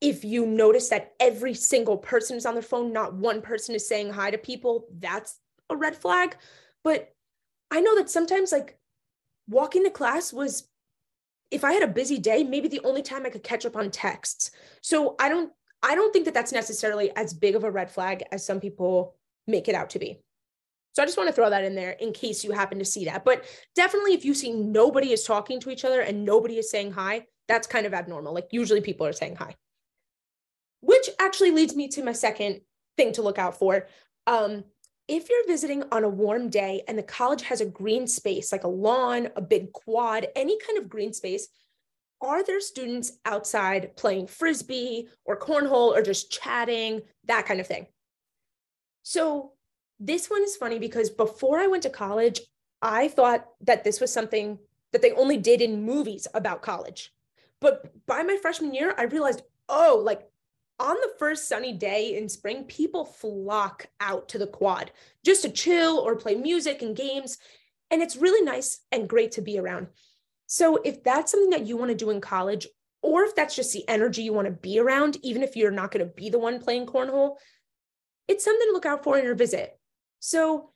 if 0.00 0.24
you 0.24 0.46
notice 0.46 0.88
that 0.88 1.14
every 1.20 1.54
single 1.54 1.96
person 1.96 2.36
is 2.36 2.46
on 2.46 2.54
their 2.54 2.62
phone, 2.62 2.92
not 2.92 3.14
one 3.14 3.42
person 3.42 3.74
is 3.74 3.88
saying 3.88 4.10
hi 4.10 4.30
to 4.30 4.38
people, 4.38 4.86
that's 4.98 5.40
a 5.70 5.76
red 5.76 5.96
flag. 5.96 6.36
But 6.86 7.12
I 7.72 7.80
know 7.80 7.96
that 7.96 8.08
sometimes 8.08 8.52
like 8.52 8.78
walking 9.48 9.82
to 9.82 9.90
class 9.90 10.32
was 10.32 10.68
if 11.50 11.64
I 11.64 11.72
had 11.72 11.82
a 11.82 11.88
busy 11.88 12.16
day, 12.16 12.44
maybe 12.44 12.68
the 12.68 12.84
only 12.84 13.02
time 13.02 13.26
I 13.26 13.30
could 13.30 13.42
catch 13.42 13.66
up 13.66 13.74
on 13.74 13.90
texts. 13.90 14.52
So 14.82 15.16
I 15.18 15.28
don't 15.28 15.50
I 15.82 15.96
don't 15.96 16.12
think 16.12 16.26
that 16.26 16.34
that's 16.34 16.52
necessarily 16.52 17.10
as 17.16 17.34
big 17.34 17.56
of 17.56 17.64
a 17.64 17.70
red 17.72 17.90
flag 17.90 18.22
as 18.30 18.46
some 18.46 18.60
people 18.60 19.16
make 19.48 19.66
it 19.66 19.74
out 19.74 19.90
to 19.90 19.98
be. 19.98 20.20
So 20.92 21.02
I 21.02 21.06
just 21.06 21.18
want 21.18 21.28
to 21.28 21.32
throw 21.32 21.50
that 21.50 21.64
in 21.64 21.74
there 21.74 21.90
in 21.90 22.12
case 22.12 22.44
you 22.44 22.52
happen 22.52 22.78
to 22.78 22.84
see 22.84 23.06
that. 23.06 23.24
But 23.24 23.44
definitely 23.74 24.14
if 24.14 24.24
you 24.24 24.32
see 24.32 24.52
nobody 24.52 25.10
is 25.10 25.24
talking 25.24 25.58
to 25.62 25.70
each 25.70 25.84
other 25.84 26.02
and 26.02 26.24
nobody 26.24 26.56
is 26.56 26.70
saying 26.70 26.92
hi, 26.92 27.26
that's 27.48 27.66
kind 27.66 27.86
of 27.86 27.94
abnormal. 27.94 28.32
Like 28.32 28.46
usually 28.52 28.80
people 28.80 29.08
are 29.08 29.12
saying 29.12 29.34
hi. 29.34 29.56
Which 30.82 31.10
actually 31.18 31.50
leads 31.50 31.74
me 31.74 31.88
to 31.88 32.04
my 32.04 32.12
second 32.12 32.60
thing 32.96 33.12
to 33.14 33.22
look 33.22 33.40
out 33.40 33.58
for. 33.58 33.88
Um, 34.28 34.62
if 35.08 35.28
you're 35.30 35.46
visiting 35.46 35.84
on 35.92 36.04
a 36.04 36.08
warm 36.08 36.48
day 36.48 36.82
and 36.88 36.98
the 36.98 37.02
college 37.02 37.42
has 37.42 37.60
a 37.60 37.66
green 37.66 38.06
space, 38.06 38.50
like 38.50 38.64
a 38.64 38.68
lawn, 38.68 39.28
a 39.36 39.40
big 39.40 39.72
quad, 39.72 40.26
any 40.34 40.58
kind 40.58 40.78
of 40.78 40.88
green 40.88 41.12
space, 41.12 41.48
are 42.20 42.42
there 42.44 42.60
students 42.60 43.12
outside 43.24 43.96
playing 43.96 44.26
frisbee 44.26 45.08
or 45.24 45.38
cornhole 45.38 45.94
or 45.94 46.02
just 46.02 46.32
chatting, 46.32 47.02
that 47.26 47.46
kind 47.46 47.60
of 47.60 47.66
thing? 47.66 47.86
So, 49.02 49.52
this 49.98 50.28
one 50.28 50.42
is 50.42 50.56
funny 50.56 50.78
because 50.78 51.08
before 51.08 51.58
I 51.58 51.68
went 51.68 51.84
to 51.84 51.90
college, 51.90 52.40
I 52.82 53.08
thought 53.08 53.46
that 53.62 53.82
this 53.82 54.00
was 54.00 54.12
something 54.12 54.58
that 54.92 55.00
they 55.00 55.12
only 55.12 55.38
did 55.38 55.62
in 55.62 55.84
movies 55.84 56.26
about 56.34 56.62
college. 56.62 57.12
But 57.60 57.92
by 58.06 58.22
my 58.22 58.36
freshman 58.36 58.74
year, 58.74 58.94
I 58.98 59.04
realized, 59.04 59.42
oh, 59.68 60.02
like 60.04 60.28
on 60.78 60.96
the 60.96 61.12
first 61.18 61.48
sunny 61.48 61.72
day 61.72 62.16
in 62.16 62.28
spring, 62.28 62.64
people 62.64 63.04
flock 63.04 63.86
out 64.00 64.28
to 64.30 64.38
the 64.38 64.46
quad 64.46 64.90
just 65.24 65.42
to 65.42 65.50
chill 65.50 65.98
or 65.98 66.16
play 66.16 66.34
music 66.34 66.82
and 66.82 66.96
games. 66.96 67.38
And 67.90 68.02
it's 68.02 68.16
really 68.16 68.44
nice 68.44 68.80
and 68.92 69.08
great 69.08 69.32
to 69.32 69.42
be 69.42 69.58
around. 69.58 69.88
So 70.46 70.76
if 70.84 71.02
that's 71.02 71.32
something 71.32 71.50
that 71.50 71.66
you 71.66 71.76
want 71.76 71.90
to 71.90 71.96
do 71.96 72.10
in 72.10 72.20
college, 72.20 72.66
or 73.02 73.24
if 73.24 73.34
that's 73.34 73.54
just 73.54 73.72
the 73.72 73.88
energy 73.88 74.22
you 74.22 74.32
want 74.32 74.46
to 74.46 74.52
be 74.52 74.78
around, 74.78 75.18
even 75.22 75.42
if 75.42 75.56
you're 75.56 75.70
not 75.70 75.90
going 75.90 76.04
to 76.04 76.12
be 76.12 76.28
the 76.28 76.38
one 76.38 76.60
playing 76.60 76.86
cornhole, 76.86 77.36
it's 78.28 78.44
something 78.44 78.66
to 78.68 78.72
look 78.72 78.86
out 78.86 79.04
for 79.04 79.16
in 79.18 79.24
your 79.24 79.34
visit. 79.34 79.78
So, 80.18 80.70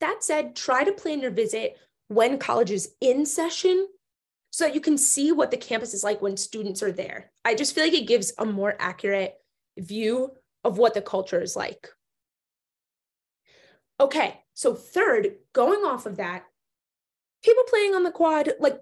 that 0.00 0.22
said, 0.22 0.54
try 0.54 0.84
to 0.84 0.92
plan 0.92 1.20
your 1.20 1.32
visit 1.32 1.76
when 2.06 2.38
college 2.38 2.70
is 2.70 2.90
in 3.00 3.26
session 3.26 3.88
so 4.58 4.64
that 4.64 4.74
you 4.74 4.80
can 4.80 4.98
see 4.98 5.30
what 5.30 5.52
the 5.52 5.56
campus 5.56 5.94
is 5.94 6.02
like 6.02 6.20
when 6.20 6.36
students 6.36 6.82
are 6.82 6.90
there. 6.90 7.30
I 7.44 7.54
just 7.54 7.76
feel 7.76 7.84
like 7.84 7.94
it 7.94 8.08
gives 8.08 8.32
a 8.38 8.44
more 8.44 8.74
accurate 8.80 9.36
view 9.78 10.32
of 10.64 10.78
what 10.78 10.94
the 10.94 11.00
culture 11.00 11.40
is 11.40 11.54
like. 11.54 11.86
Okay, 14.00 14.40
so 14.54 14.74
third, 14.74 15.36
going 15.52 15.84
off 15.84 16.06
of 16.06 16.16
that, 16.16 16.42
people 17.44 17.62
playing 17.68 17.94
on 17.94 18.02
the 18.02 18.10
quad, 18.10 18.50
like 18.58 18.80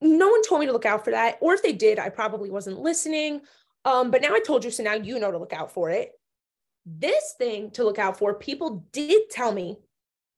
no 0.00 0.30
one 0.30 0.42
told 0.42 0.60
me 0.60 0.66
to 0.66 0.72
look 0.72 0.86
out 0.86 1.04
for 1.04 1.10
that. 1.10 1.36
Or 1.42 1.52
if 1.52 1.62
they 1.62 1.74
did, 1.74 1.98
I 1.98 2.08
probably 2.08 2.48
wasn't 2.48 2.80
listening. 2.80 3.42
Um, 3.84 4.10
but 4.10 4.22
now 4.22 4.32
I 4.32 4.40
told 4.40 4.64
you, 4.64 4.70
so 4.70 4.82
now 4.82 4.94
you 4.94 5.18
know 5.18 5.30
to 5.30 5.36
look 5.36 5.52
out 5.52 5.74
for 5.74 5.90
it. 5.90 6.12
This 6.86 7.34
thing 7.36 7.70
to 7.72 7.84
look 7.84 7.98
out 7.98 8.18
for, 8.18 8.32
people 8.32 8.86
did 8.92 9.28
tell 9.28 9.52
me 9.52 9.76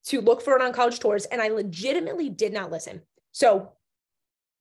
to 0.06 0.20
look 0.20 0.42
for 0.42 0.56
it 0.56 0.62
on 0.62 0.73
college 0.73 0.99
tours, 0.99 1.26
and 1.26 1.40
I 1.40 1.47
legitimately 1.47 2.28
did 2.28 2.52
not 2.52 2.73
listen. 2.73 3.02
So 3.30 3.75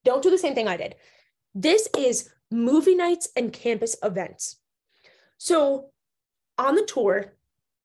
don't 0.10 0.24
do 0.24 0.32
the 0.32 0.40
same 0.40 0.56
thing 0.56 0.68
I 0.68 0.76
did. 0.76 0.96
This 1.54 1.88
is 1.96 2.32
movie 2.50 2.96
nights 2.96 3.30
and 3.36 3.54
campus 3.54 3.96
events. 4.02 4.56
So 5.38 5.92
on 6.58 6.74
the 6.74 6.84
tour, 6.84 7.36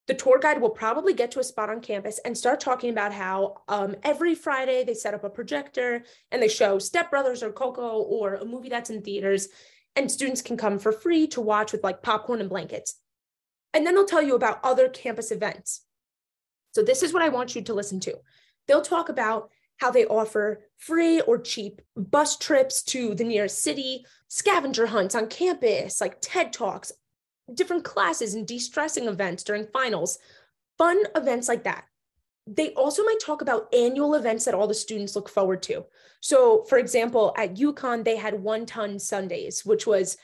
the 0.07 0.14
tour 0.14 0.38
guide 0.38 0.59
will 0.59 0.71
probably 0.71 1.12
get 1.12 1.31
to 1.33 1.40
a 1.40 1.45
spot 1.45 1.69
on 1.69 1.83
campus 1.83 2.19
and 2.25 2.37
start 2.37 2.61
talking 2.61 2.88
about 2.88 3.12
how 3.12 3.62
um, 3.69 3.95
every 4.02 4.35
Friday 4.35 4.85
they 4.85 4.95
set 4.95 5.12
up 5.12 5.23
a 5.23 5.28
projector 5.28 6.02
and 6.33 6.43
they 6.43 6.49
show 6.49 6.78
Step 6.78 7.11
Brothers 7.11 7.43
or 7.43 7.52
Coco 7.52 8.00
or 8.00 8.37
a 8.37 8.45
movie 8.47 8.71
that's 8.71 8.88
in 8.88 9.02
theaters, 9.02 9.49
and 9.95 10.11
students 10.11 10.40
can 10.40 10.57
come 10.57 10.78
for 10.78 10.93
free 10.93 11.26
to 11.28 11.43
watch 11.43 11.73
with 11.73 11.85
like 11.85 12.02
popcorn 12.02 12.40
and 12.40 12.49
blankets. 12.49 12.95
And 13.75 13.87
then 13.87 13.95
they'll 13.95 14.07
tell 14.07 14.23
you 14.23 14.35
about 14.35 14.61
other 14.64 14.88
campus 14.88 15.31
events. 15.31 15.83
So, 16.73 16.83
this 16.83 17.02
is 17.02 17.12
what 17.12 17.23
I 17.23 17.28
want 17.28 17.54
you 17.54 17.61
to 17.62 17.75
listen 17.75 18.00
to. 18.00 18.14
They'll 18.66 18.83
talk 18.83 19.11
about 19.11 19.50
how 19.78 19.90
they 19.90 20.07
offer 20.07 20.62
free 20.78 21.21
or 21.23 21.38
cheap 21.38 21.83
bus 21.97 22.37
trips 22.37 22.83
to 22.85 23.14
the 23.14 23.25
nearest 23.25 23.62
city, 23.62 24.04
scavenger 24.28 24.87
hunts 24.87 25.14
on 25.14 25.26
campus, 25.28 26.00
like 26.00 26.19
TED 26.21 26.52
Talks, 26.52 26.93
different 27.52 27.85
classes 27.85 28.35
and 28.35 28.47
de-stressing 28.47 29.07
events 29.07 29.45
during 29.45 29.66
finals, 29.66 30.19
fun 30.78 31.02
events 31.14 31.49
like 31.49 31.64
that. 31.64 31.85
They 32.47 32.71
also 32.71 33.02
might 33.04 33.21
talk 33.25 33.40
about 33.43 33.73
annual 33.75 34.14
events 34.14 34.45
that 34.45 34.54
all 34.54 34.66
the 34.66 34.75
students 34.75 35.16
look 35.16 35.28
forward 35.28 35.62
to. 35.64 35.87
So, 36.21 36.64
for 36.64 36.78
example, 36.78 37.35
at 37.37 37.57
UConn, 37.57 38.04
they 38.04 38.16
had 38.16 38.43
one 38.43 38.66
ton 38.66 38.99
Sundaes, 38.99 39.64
which 39.64 39.87
was 39.87 40.16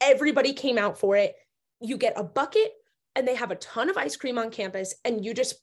everybody 0.00 0.52
came 0.52 0.78
out 0.78 0.98
for 0.98 1.16
it. 1.16 1.36
You 1.80 1.96
get 1.96 2.14
a 2.16 2.24
bucket 2.24 2.72
and 3.14 3.26
they 3.26 3.34
have 3.34 3.50
a 3.50 3.56
ton 3.56 3.88
of 3.88 3.96
ice 3.96 4.16
cream 4.16 4.38
on 4.38 4.50
campus, 4.50 4.94
and 5.04 5.24
you 5.24 5.34
just 5.34 5.54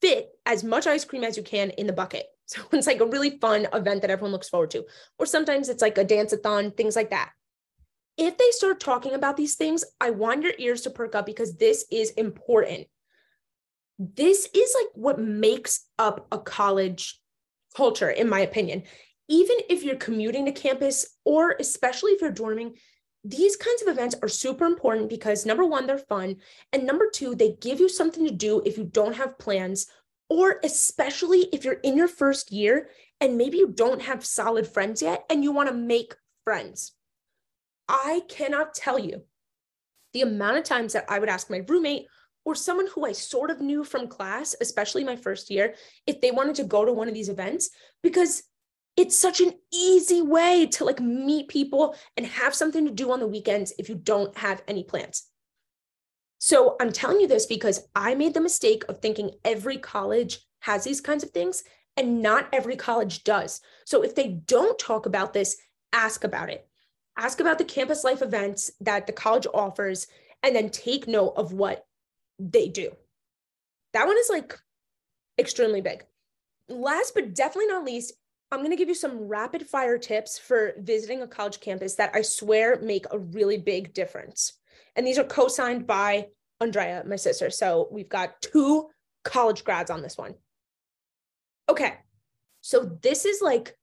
fit 0.00 0.30
as 0.46 0.62
much 0.62 0.86
ice 0.86 1.04
cream 1.04 1.24
as 1.24 1.36
you 1.36 1.42
can 1.42 1.70
in 1.70 1.86
the 1.86 1.92
bucket. 1.92 2.26
So 2.46 2.62
it's 2.72 2.86
like 2.86 3.00
a 3.00 3.06
really 3.06 3.38
fun 3.38 3.66
event 3.72 4.02
that 4.02 4.10
everyone 4.10 4.32
looks 4.32 4.48
forward 4.48 4.70
to. 4.72 4.84
Or 5.18 5.26
sometimes 5.26 5.68
it's 5.68 5.82
like 5.82 5.98
a 5.98 6.04
dance-a-thon, 6.04 6.72
things 6.72 6.96
like 6.96 7.10
that 7.10 7.30
if 8.16 8.36
they 8.36 8.50
start 8.50 8.80
talking 8.80 9.14
about 9.14 9.36
these 9.36 9.54
things, 9.54 9.84
I 10.00 10.10
want 10.10 10.42
your 10.42 10.52
ears 10.58 10.82
to 10.82 10.90
perk 10.90 11.14
up 11.14 11.26
because 11.26 11.56
this 11.56 11.84
is 11.90 12.10
important. 12.12 12.86
This 13.98 14.48
is 14.54 14.76
like 14.78 14.90
what 14.94 15.18
makes 15.18 15.86
up 15.98 16.26
a 16.30 16.38
college 16.38 17.20
culture, 17.76 18.10
in 18.10 18.28
my 18.28 18.40
opinion. 18.40 18.82
Even 19.28 19.56
if 19.70 19.82
you're 19.82 19.96
commuting 19.96 20.44
to 20.44 20.52
campus, 20.52 21.16
or 21.24 21.56
especially 21.58 22.12
if 22.12 22.20
you're 22.20 22.32
dorming, 22.32 22.76
these 23.24 23.56
kinds 23.56 23.82
of 23.82 23.88
events 23.88 24.16
are 24.20 24.28
super 24.28 24.66
important 24.66 25.08
because 25.08 25.46
number 25.46 25.64
one, 25.64 25.86
they're 25.86 25.96
fun. 25.96 26.36
And 26.72 26.84
number 26.84 27.08
two, 27.08 27.34
they 27.34 27.56
give 27.60 27.78
you 27.78 27.88
something 27.88 28.26
to 28.26 28.34
do 28.34 28.62
if 28.66 28.76
you 28.76 28.84
don't 28.84 29.16
have 29.16 29.38
plans, 29.38 29.86
or 30.32 30.60
especially 30.64 31.46
if 31.52 31.62
you're 31.62 31.74
in 31.74 31.94
your 31.94 32.08
first 32.08 32.50
year 32.50 32.88
and 33.20 33.36
maybe 33.36 33.58
you 33.58 33.68
don't 33.68 34.00
have 34.00 34.24
solid 34.24 34.66
friends 34.66 35.02
yet 35.02 35.24
and 35.28 35.44
you 35.44 35.52
want 35.52 35.68
to 35.68 35.74
make 35.74 36.14
friends. 36.42 36.92
I 37.86 38.22
cannot 38.30 38.72
tell 38.72 38.98
you 38.98 39.24
the 40.14 40.22
amount 40.22 40.56
of 40.56 40.64
times 40.64 40.94
that 40.94 41.04
I 41.06 41.18
would 41.18 41.28
ask 41.28 41.50
my 41.50 41.60
roommate 41.68 42.06
or 42.46 42.54
someone 42.54 42.86
who 42.94 43.04
I 43.04 43.12
sort 43.12 43.50
of 43.50 43.60
knew 43.60 43.84
from 43.84 44.08
class, 44.08 44.56
especially 44.58 45.04
my 45.04 45.16
first 45.16 45.50
year, 45.50 45.74
if 46.06 46.22
they 46.22 46.30
wanted 46.30 46.54
to 46.54 46.64
go 46.64 46.86
to 46.86 46.94
one 46.94 47.08
of 47.08 47.14
these 47.14 47.28
events, 47.28 47.68
because 48.02 48.42
it's 48.96 49.16
such 49.16 49.42
an 49.42 49.52
easy 49.70 50.22
way 50.22 50.66
to 50.72 50.86
like 50.86 50.98
meet 50.98 51.48
people 51.48 51.94
and 52.16 52.24
have 52.24 52.54
something 52.54 52.86
to 52.86 52.90
do 52.90 53.12
on 53.12 53.20
the 53.20 53.26
weekends 53.26 53.74
if 53.78 53.90
you 53.90 53.96
don't 53.96 54.36
have 54.38 54.62
any 54.66 54.82
plans. 54.82 55.24
So 56.44 56.74
I'm 56.80 56.90
telling 56.90 57.20
you 57.20 57.28
this 57.28 57.46
because 57.46 57.86
I 57.94 58.16
made 58.16 58.34
the 58.34 58.40
mistake 58.40 58.82
of 58.88 58.98
thinking 58.98 59.30
every 59.44 59.78
college 59.78 60.40
has 60.60 60.82
these 60.82 61.00
kinds 61.00 61.22
of 61.22 61.30
things 61.30 61.62
and 61.96 62.20
not 62.20 62.48
every 62.52 62.74
college 62.74 63.22
does. 63.22 63.60
So 63.84 64.02
if 64.02 64.16
they 64.16 64.40
don't 64.46 64.76
talk 64.78 65.06
about 65.06 65.34
this, 65.34 65.56
ask 65.92 66.24
about 66.24 66.50
it 66.50 66.66
ask 67.16 67.40
about 67.40 67.58
the 67.58 67.64
campus 67.64 68.04
life 68.04 68.22
events 68.22 68.70
that 68.80 69.06
the 69.06 69.12
college 69.12 69.46
offers, 69.52 70.06
and 70.42 70.56
then 70.56 70.70
take 70.70 71.06
note 71.06 71.34
of 71.36 71.52
what 71.52 71.86
they 72.38 72.68
do. 72.68 72.90
That 73.92 74.06
one 74.06 74.18
is 74.18 74.30
like 74.30 74.58
extremely 75.38 75.80
big. 75.80 76.04
Last 76.68 77.14
but 77.14 77.34
definitely 77.34 77.68
not 77.68 77.84
least, 77.84 78.14
I'm 78.50 78.60
going 78.60 78.70
to 78.70 78.76
give 78.76 78.88
you 78.88 78.94
some 78.94 79.28
rapid 79.28 79.66
fire 79.66 79.98
tips 79.98 80.38
for 80.38 80.72
visiting 80.78 81.22
a 81.22 81.26
college 81.26 81.60
campus 81.60 81.94
that 81.96 82.10
I 82.14 82.22
swear 82.22 82.78
make 82.80 83.06
a 83.10 83.18
really 83.18 83.58
big 83.58 83.94
difference. 83.94 84.54
And 84.96 85.06
these 85.06 85.18
are 85.18 85.24
co 85.24 85.48
signed 85.48 85.86
by 85.86 86.28
Andrea, 86.60 87.02
my 87.06 87.16
sister. 87.16 87.50
So 87.50 87.88
we've 87.90 88.08
got 88.08 88.40
two 88.40 88.88
college 89.24 89.64
grads 89.64 89.90
on 89.90 90.02
this 90.02 90.18
one. 90.18 90.34
Okay. 91.68 91.94
So 92.60 92.98
this 93.02 93.24
is 93.24 93.40
like 93.40 93.76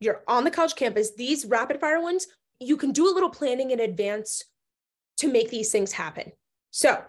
you're 0.00 0.22
on 0.26 0.44
the 0.44 0.50
college 0.50 0.74
campus. 0.74 1.14
These 1.14 1.46
rapid 1.46 1.80
fire 1.80 2.00
ones 2.00 2.26
you 2.60 2.76
can 2.76 2.92
do 2.92 3.10
a 3.10 3.14
little 3.14 3.30
planning 3.30 3.70
in 3.70 3.80
advance 3.80 4.44
to 5.18 5.30
make 5.30 5.50
these 5.50 5.70
things 5.70 5.92
happen. 5.92 6.32
So, 6.70 7.02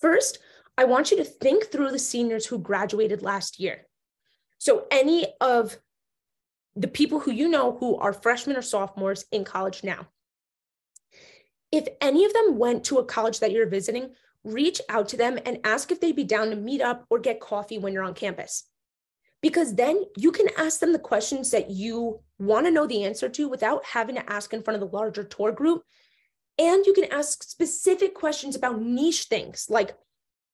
first, 0.00 0.38
I 0.76 0.84
want 0.84 1.10
you 1.10 1.16
to 1.18 1.24
think 1.24 1.66
through 1.66 1.90
the 1.90 1.98
seniors 1.98 2.46
who 2.46 2.58
graduated 2.58 3.22
last 3.22 3.60
year. 3.60 3.86
So, 4.58 4.86
any 4.90 5.26
of 5.40 5.76
the 6.76 6.88
people 6.88 7.20
who 7.20 7.32
you 7.32 7.48
know 7.48 7.76
who 7.78 7.96
are 7.96 8.12
freshmen 8.12 8.56
or 8.56 8.62
sophomores 8.62 9.24
in 9.32 9.44
college 9.44 9.82
now. 9.84 10.06
If 11.72 11.86
any 12.00 12.24
of 12.24 12.32
them 12.32 12.58
went 12.58 12.84
to 12.84 12.98
a 12.98 13.04
college 13.04 13.40
that 13.40 13.52
you're 13.52 13.68
visiting, 13.68 14.14
reach 14.44 14.80
out 14.88 15.08
to 15.10 15.16
them 15.16 15.38
and 15.44 15.60
ask 15.64 15.90
if 15.90 16.00
they'd 16.00 16.16
be 16.16 16.24
down 16.24 16.50
to 16.50 16.56
meet 16.56 16.80
up 16.80 17.04
or 17.10 17.18
get 17.18 17.40
coffee 17.40 17.78
when 17.78 17.92
you're 17.92 18.02
on 18.02 18.14
campus 18.14 18.64
because 19.42 19.74
then 19.74 20.04
you 20.16 20.32
can 20.32 20.48
ask 20.58 20.80
them 20.80 20.92
the 20.92 20.98
questions 20.98 21.50
that 21.50 21.70
you 21.70 22.20
want 22.38 22.66
to 22.66 22.72
know 22.72 22.86
the 22.86 23.04
answer 23.04 23.28
to 23.28 23.48
without 23.48 23.84
having 23.84 24.14
to 24.16 24.32
ask 24.32 24.52
in 24.52 24.62
front 24.62 24.80
of 24.80 24.90
the 24.90 24.96
larger 24.96 25.24
tour 25.24 25.52
group. 25.52 25.82
And 26.58 26.84
you 26.84 26.92
can 26.92 27.10
ask 27.10 27.42
specific 27.42 28.14
questions 28.14 28.54
about 28.54 28.82
niche 28.82 29.24
things 29.24 29.66
like 29.70 29.96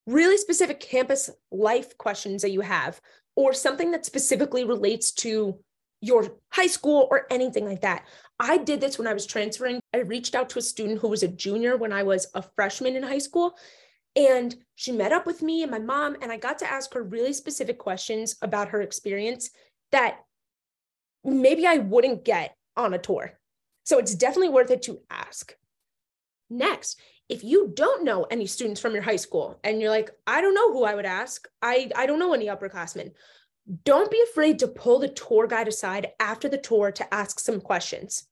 really 0.07 0.37
specific 0.37 0.79
campus 0.79 1.31
life 1.51 1.99
questions 1.99 2.43
that 2.43 2.53
you 2.53 2.61
have, 2.61 3.01
or 3.35 3.53
something 3.53 3.91
that 3.91 4.07
specifically 4.07 4.65
relates 4.65 5.13
to 5.13 5.59
your 6.01 6.37
high 6.53 6.67
school 6.67 7.09
or 7.11 7.27
anything 7.31 7.65
like 7.65 7.81
that. 7.81 8.05
I 8.39 8.59
did 8.59 8.81
this 8.81 8.99
when 8.99 9.07
I 9.07 9.15
was 9.15 9.27
transferring. 9.27 9.81
I 9.95 9.99
reached 9.99 10.35
out 10.35 10.51
to 10.51 10.59
a 10.59 10.63
student 10.63 11.01
who 11.01 11.09
was 11.09 11.23
a 11.23 11.29
junior 11.29 11.77
when 11.77 11.93
I 11.93 12.03
was 12.03 12.27
a 12.35 12.43
freshman 12.43 12.97
in 12.97 13.03
high 13.03 13.19
school. 13.19 13.57
And 14.15 14.55
she 14.75 14.93
met 14.93 15.13
up 15.13 15.27
with 15.27 15.43
me 15.43 15.63
and 15.63 15.71
my 15.71 15.79
mom, 15.79 16.17
and 16.23 16.33
I 16.33 16.39
got 16.39 16.59
to 16.61 16.71
ask 16.71 16.95
her 16.95 17.03
really 17.03 17.33
specific 17.33 17.79
questions 17.79 18.37
about 18.41 18.69
her 18.69 18.81
experience 18.81 19.51
that 19.93 20.21
maybe 21.23 21.67
I 21.67 21.79
wouldn't 21.79 22.25
get 22.25 22.55
on 22.77 22.95
a 22.95 22.99
tour. 22.99 23.39
So 23.85 23.99
it's 23.99 24.15
definitely 24.15 24.49
worth 24.49 24.71
it 24.71 24.83
to 24.83 25.01
ask. 25.11 25.55
Next, 26.49 26.99
if 27.29 27.43
you 27.43 27.73
don't 27.75 28.05
know 28.05 28.25
any 28.25 28.47
students 28.47 28.81
from 28.81 28.95
your 28.95 29.03
high 29.03 29.17
school 29.17 29.59
and 29.65 29.81
you're 29.81 29.91
like, 29.91 30.11
I 30.27 30.41
don't 30.41 30.55
know 30.55 30.73
who 30.73 30.85
I 30.85 30.95
would 30.95 31.07
ask, 31.07 31.47
I, 31.61 31.91
I 31.95 32.07
don't 32.07 32.19
know 32.19 32.35
any 32.35 32.47
upperclassmen, 32.47 33.13
don't 33.85 34.11
be 34.11 34.23
afraid 34.31 34.59
to 34.61 34.69
pull 34.69 34.99
the 34.99 35.09
tour 35.09 35.47
guide 35.47 35.69
aside 35.69 36.13
after 36.21 36.49
the 36.49 36.59
tour 36.59 36.93
to 36.93 37.15
ask 37.15 37.41
some 37.41 37.61
questions. 37.61 38.27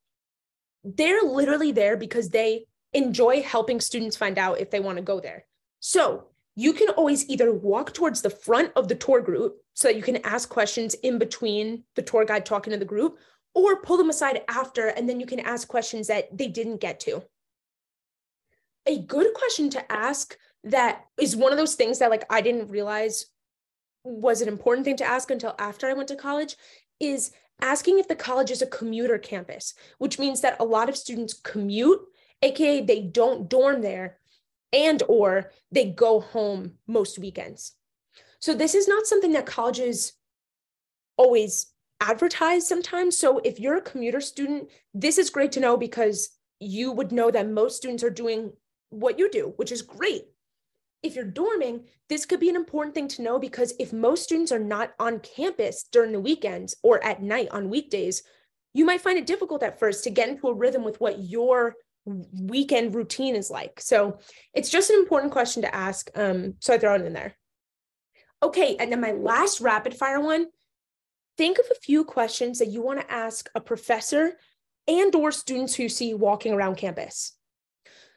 They're 0.84 1.22
literally 1.22 1.72
there 1.72 1.96
because 1.96 2.28
they 2.28 2.66
enjoy 2.92 3.42
helping 3.42 3.80
students 3.80 4.16
find 4.16 4.38
out 4.38 4.60
if 4.60 4.70
they 4.70 4.80
want 4.80 4.98
to 4.98 5.02
go 5.02 5.18
there. 5.18 5.46
So 5.80 6.28
you 6.56 6.72
can 6.72 6.90
always 6.90 7.28
either 7.28 7.52
walk 7.52 7.92
towards 7.92 8.22
the 8.22 8.30
front 8.30 8.72
of 8.76 8.86
the 8.86 8.94
tour 8.94 9.20
group 9.20 9.56
so 9.74 9.88
that 9.88 9.96
you 9.96 10.02
can 10.02 10.24
ask 10.24 10.48
questions 10.48 10.94
in 10.94 11.18
between 11.18 11.82
the 11.96 12.02
tour 12.02 12.24
guide 12.24 12.46
talking 12.46 12.72
to 12.72 12.78
the 12.78 12.84
group, 12.84 13.18
or 13.54 13.82
pull 13.82 13.96
them 13.96 14.10
aside 14.10 14.42
after, 14.48 14.88
and 14.88 15.08
then 15.08 15.20
you 15.20 15.26
can 15.26 15.40
ask 15.40 15.66
questions 15.66 16.06
that 16.08 16.36
they 16.36 16.48
didn't 16.48 16.80
get 16.80 17.00
to. 17.00 17.22
A 18.86 18.98
good 18.98 19.32
question 19.34 19.70
to 19.70 19.92
ask 19.92 20.36
that 20.64 21.04
is 21.18 21.36
one 21.36 21.52
of 21.52 21.58
those 21.58 21.74
things 21.74 21.98
that 21.98 22.10
like 22.10 22.24
I 22.30 22.40
didn't 22.40 22.70
realize 22.70 23.26
was 24.04 24.40
an 24.40 24.48
important 24.48 24.84
thing 24.84 24.96
to 24.96 25.04
ask 25.04 25.30
until 25.30 25.54
after 25.58 25.86
I 25.86 25.94
went 25.94 26.08
to 26.08 26.16
college 26.16 26.56
is 27.00 27.32
asking 27.60 27.98
if 27.98 28.08
the 28.08 28.14
college 28.14 28.50
is 28.50 28.62
a 28.62 28.66
commuter 28.66 29.18
campus, 29.18 29.74
which 29.98 30.18
means 30.18 30.42
that 30.42 30.60
a 30.60 30.64
lot 30.64 30.88
of 30.88 30.96
students 30.96 31.34
commute, 31.34 32.00
aka 32.42 32.80
they 32.80 33.00
don't 33.00 33.48
dorm 33.48 33.80
there 33.80 34.18
and 34.72 35.02
or 35.08 35.50
they 35.72 35.86
go 35.86 36.20
home 36.20 36.74
most 36.86 37.18
weekends. 37.18 37.72
So 38.40 38.54
this 38.54 38.74
is 38.74 38.86
not 38.86 39.06
something 39.06 39.32
that 39.32 39.46
colleges 39.46 40.12
always 41.16 41.66
advertise 42.00 42.68
sometimes. 42.68 43.16
So 43.16 43.38
if 43.38 43.58
you're 43.58 43.76
a 43.76 43.82
commuter 43.82 44.20
student, 44.20 44.68
this 44.92 45.16
is 45.16 45.30
great 45.30 45.52
to 45.52 45.60
know 45.60 45.76
because 45.76 46.30
you 46.60 46.92
would 46.92 47.12
know 47.12 47.30
that 47.30 47.48
most 47.48 47.76
students 47.76 48.02
are 48.02 48.10
doing 48.10 48.52
what 48.90 49.18
you 49.18 49.30
do, 49.30 49.54
which 49.56 49.72
is 49.72 49.82
great. 49.82 50.24
If 51.04 51.14
you're 51.14 51.26
dorming, 51.26 51.84
this 52.08 52.24
could 52.24 52.40
be 52.40 52.48
an 52.48 52.56
important 52.56 52.94
thing 52.94 53.08
to 53.08 53.22
know 53.22 53.38
because 53.38 53.74
if 53.78 53.92
most 53.92 54.24
students 54.24 54.50
are 54.50 54.58
not 54.58 54.94
on 54.98 55.20
campus 55.20 55.84
during 55.92 56.12
the 56.12 56.18
weekends 56.18 56.74
or 56.82 57.04
at 57.04 57.22
night 57.22 57.48
on 57.50 57.68
weekdays, 57.68 58.22
you 58.72 58.86
might 58.86 59.02
find 59.02 59.18
it 59.18 59.26
difficult 59.26 59.62
at 59.62 59.78
first 59.78 60.02
to 60.04 60.10
get 60.10 60.30
into 60.30 60.48
a 60.48 60.54
rhythm 60.54 60.82
with 60.82 61.00
what 61.00 61.18
your 61.20 61.74
weekend 62.06 62.94
routine 62.94 63.36
is 63.36 63.50
like. 63.50 63.80
So 63.80 64.18
it's 64.54 64.70
just 64.70 64.90
an 64.90 64.98
important 64.98 65.32
question 65.32 65.62
to 65.62 65.74
ask. 65.74 66.10
Um, 66.14 66.54
so 66.60 66.72
I 66.72 66.78
throw 66.78 66.94
it 66.94 67.02
in 67.02 67.12
there. 67.12 67.34
Okay, 68.42 68.76
and 68.80 68.90
then 68.90 69.00
my 69.00 69.12
last 69.12 69.60
rapid 69.60 69.94
fire 69.94 70.20
one. 70.20 70.46
Think 71.36 71.58
of 71.58 71.66
a 71.70 71.80
few 71.80 72.04
questions 72.04 72.60
that 72.60 72.68
you 72.68 72.80
want 72.80 73.00
to 73.00 73.12
ask 73.12 73.50
a 73.54 73.60
professor 73.60 74.38
and 74.86 75.14
or 75.14 75.32
students 75.32 75.74
who 75.74 75.84
you 75.84 75.88
see 75.88 76.14
walking 76.14 76.54
around 76.54 76.76
campus. 76.76 77.32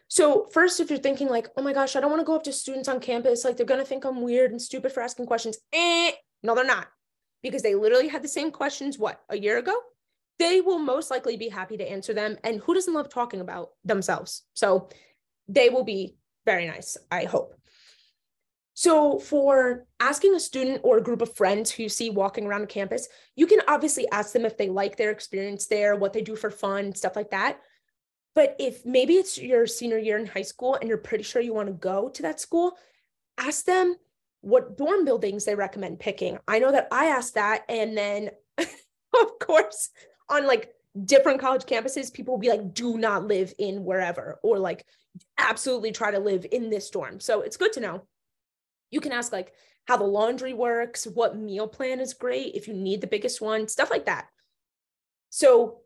So 0.07 0.47
first, 0.51 0.79
if 0.79 0.89
you're 0.89 0.99
thinking 0.99 1.27
like, 1.27 1.49
oh 1.57 1.61
my 1.61 1.73
gosh, 1.73 1.95
I 1.95 1.99
don't 1.99 2.09
want 2.09 2.21
to 2.21 2.25
go 2.25 2.35
up 2.35 2.43
to 2.43 2.53
students 2.53 2.87
on 2.87 2.99
campus, 2.99 3.43
like 3.43 3.57
they're 3.57 3.65
gonna 3.65 3.85
think 3.85 4.05
I'm 4.05 4.21
weird 4.21 4.51
and 4.51 4.61
stupid 4.61 4.91
for 4.91 5.01
asking 5.01 5.25
questions. 5.25 5.57
Eh, 5.73 6.11
no, 6.43 6.55
they're 6.55 6.65
not, 6.65 6.87
because 7.43 7.61
they 7.61 7.75
literally 7.75 8.07
had 8.07 8.23
the 8.23 8.29
same 8.29 8.51
questions 8.51 8.97
what 8.97 9.19
a 9.29 9.37
year 9.37 9.57
ago. 9.57 9.77
They 10.39 10.61
will 10.61 10.79
most 10.79 11.11
likely 11.11 11.35
be 11.35 11.49
happy 11.49 11.77
to 11.77 11.89
answer 11.89 12.13
them. 12.13 12.37
And 12.43 12.61
who 12.61 12.73
doesn't 12.73 12.93
love 12.93 13.09
talking 13.09 13.41
about 13.41 13.69
themselves? 13.83 14.43
So 14.53 14.89
they 15.47 15.69
will 15.69 15.83
be 15.83 16.15
very 16.45 16.67
nice, 16.67 16.95
I 17.11 17.25
hope. 17.25 17.55
So, 18.73 19.17
for 19.17 19.87
asking 19.99 20.35
a 20.35 20.39
student 20.39 20.81
or 20.83 20.99
a 20.99 21.03
group 21.03 21.23
of 21.23 21.35
friends 21.35 21.71
who 21.71 21.81
you 21.81 21.89
see 21.89 22.11
walking 22.11 22.45
around 22.45 22.69
campus, 22.69 23.07
you 23.35 23.47
can 23.47 23.59
obviously 23.67 24.07
ask 24.11 24.33
them 24.33 24.45
if 24.45 24.55
they 24.55 24.69
like 24.69 24.97
their 24.97 25.09
experience 25.09 25.65
there, 25.65 25.95
what 25.95 26.13
they 26.13 26.21
do 26.21 26.35
for 26.35 26.51
fun, 26.51 26.93
stuff 26.93 27.15
like 27.15 27.31
that. 27.31 27.59
But 28.37 28.55
if 28.59 28.85
maybe 28.85 29.15
it's 29.15 29.39
your 29.39 29.65
senior 29.65 29.97
year 29.97 30.19
in 30.19 30.27
high 30.27 30.43
school 30.43 30.75
and 30.75 30.87
you're 30.87 30.99
pretty 30.99 31.23
sure 31.23 31.41
you 31.41 31.55
want 31.55 31.69
to 31.69 31.73
go 31.73 32.09
to 32.09 32.21
that 32.21 32.39
school, 32.39 32.77
ask 33.39 33.65
them 33.65 33.95
what 34.41 34.77
dorm 34.77 35.05
buildings 35.05 35.43
they 35.43 35.55
recommend 35.55 35.99
picking. 35.99 36.37
I 36.47 36.59
know 36.59 36.71
that 36.71 36.87
I 36.91 37.05
asked 37.05 37.33
that. 37.33 37.63
And 37.67 37.97
then, 37.97 38.29
of 38.59 39.39
course, 39.41 39.89
on 40.29 40.45
like 40.45 40.71
different 41.03 41.41
college 41.41 41.63
campuses, 41.63 42.13
people 42.13 42.35
will 42.35 42.39
be 42.39 42.49
like, 42.49 42.75
do 42.75 42.99
not 42.99 43.25
live 43.25 43.55
in 43.57 43.83
wherever, 43.83 44.37
or 44.43 44.59
like, 44.59 44.85
absolutely 45.39 45.91
try 45.91 46.11
to 46.11 46.19
live 46.19 46.45
in 46.51 46.69
this 46.69 46.91
dorm. 46.91 47.19
So 47.19 47.41
it's 47.41 47.57
good 47.57 47.73
to 47.73 47.79
know. 47.79 48.03
You 48.91 49.01
can 49.01 49.13
ask 49.13 49.31
like 49.31 49.51
how 49.85 49.97
the 49.97 50.03
laundry 50.03 50.53
works, 50.53 51.07
what 51.07 51.35
meal 51.35 51.67
plan 51.67 51.99
is 51.99 52.13
great 52.13 52.53
if 52.53 52.67
you 52.67 52.75
need 52.75 53.01
the 53.01 53.07
biggest 53.07 53.41
one, 53.41 53.67
stuff 53.67 53.89
like 53.89 54.05
that. 54.05 54.27
So 55.31 55.79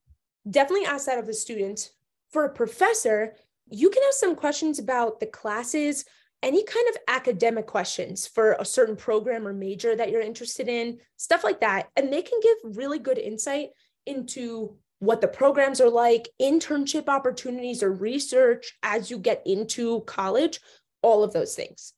definitely 0.49 0.85
ask 0.85 1.05
that 1.05 1.17
of 1.17 1.27
the 1.27 1.33
student. 1.33 1.91
For 2.31 2.45
a 2.45 2.53
professor, 2.53 3.35
you 3.69 3.89
can 3.89 4.03
ask 4.07 4.19
some 4.19 4.35
questions 4.35 4.79
about 4.79 5.19
the 5.19 5.25
classes, 5.25 6.05
any 6.43 6.63
kind 6.63 6.87
of 6.89 6.97
academic 7.07 7.67
questions 7.67 8.27
for 8.27 8.53
a 8.53 8.65
certain 8.65 8.95
program 8.95 9.47
or 9.47 9.53
major 9.53 9.95
that 9.95 10.09
you're 10.09 10.21
interested 10.21 10.67
in, 10.67 10.99
stuff 11.17 11.43
like 11.43 11.61
that. 11.61 11.89
And 11.95 12.11
they 12.11 12.21
can 12.21 12.39
give 12.41 12.77
really 12.77 12.99
good 12.99 13.17
insight 13.17 13.69
into 14.05 14.77
what 14.99 15.19
the 15.19 15.27
programs 15.27 15.81
are 15.81 15.89
like, 15.89 16.29
internship 16.41 17.07
opportunities 17.07 17.81
or 17.81 17.91
research 17.91 18.73
as 18.83 19.09
you 19.09 19.17
get 19.17 19.41
into 19.45 20.01
college, 20.01 20.59
all 21.01 21.23
of 21.23 21.33
those 21.33 21.55
things. 21.55 21.93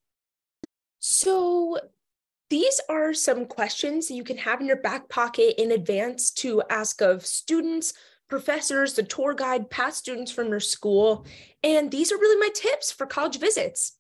So, 1.00 1.78
these 2.50 2.80
are 2.88 3.14
some 3.14 3.46
questions 3.46 4.12
you 4.12 4.24
can 4.24 4.38
have 4.38 4.62
in 4.62 4.68
your 4.68 4.82
back 4.82 5.10
pocket 5.10 5.60
in 5.62 5.72
advance 5.72 6.32
to 6.32 6.62
ask 6.70 7.02
of 7.02 7.26
students, 7.26 7.94
professors, 8.30 8.94
the 8.94 9.04
tour 9.04 9.34
guide, 9.34 9.70
past 9.70 10.00
students 10.00 10.32
from 10.32 10.50
your 10.50 10.60
school. 10.60 11.26
And 11.64 11.92
these 11.92 12.12
are 12.12 12.18
really 12.18 12.40
my 12.40 12.50
tips 12.54 12.92
for 12.92 13.06
college 13.06 13.40
visits. 13.40 13.98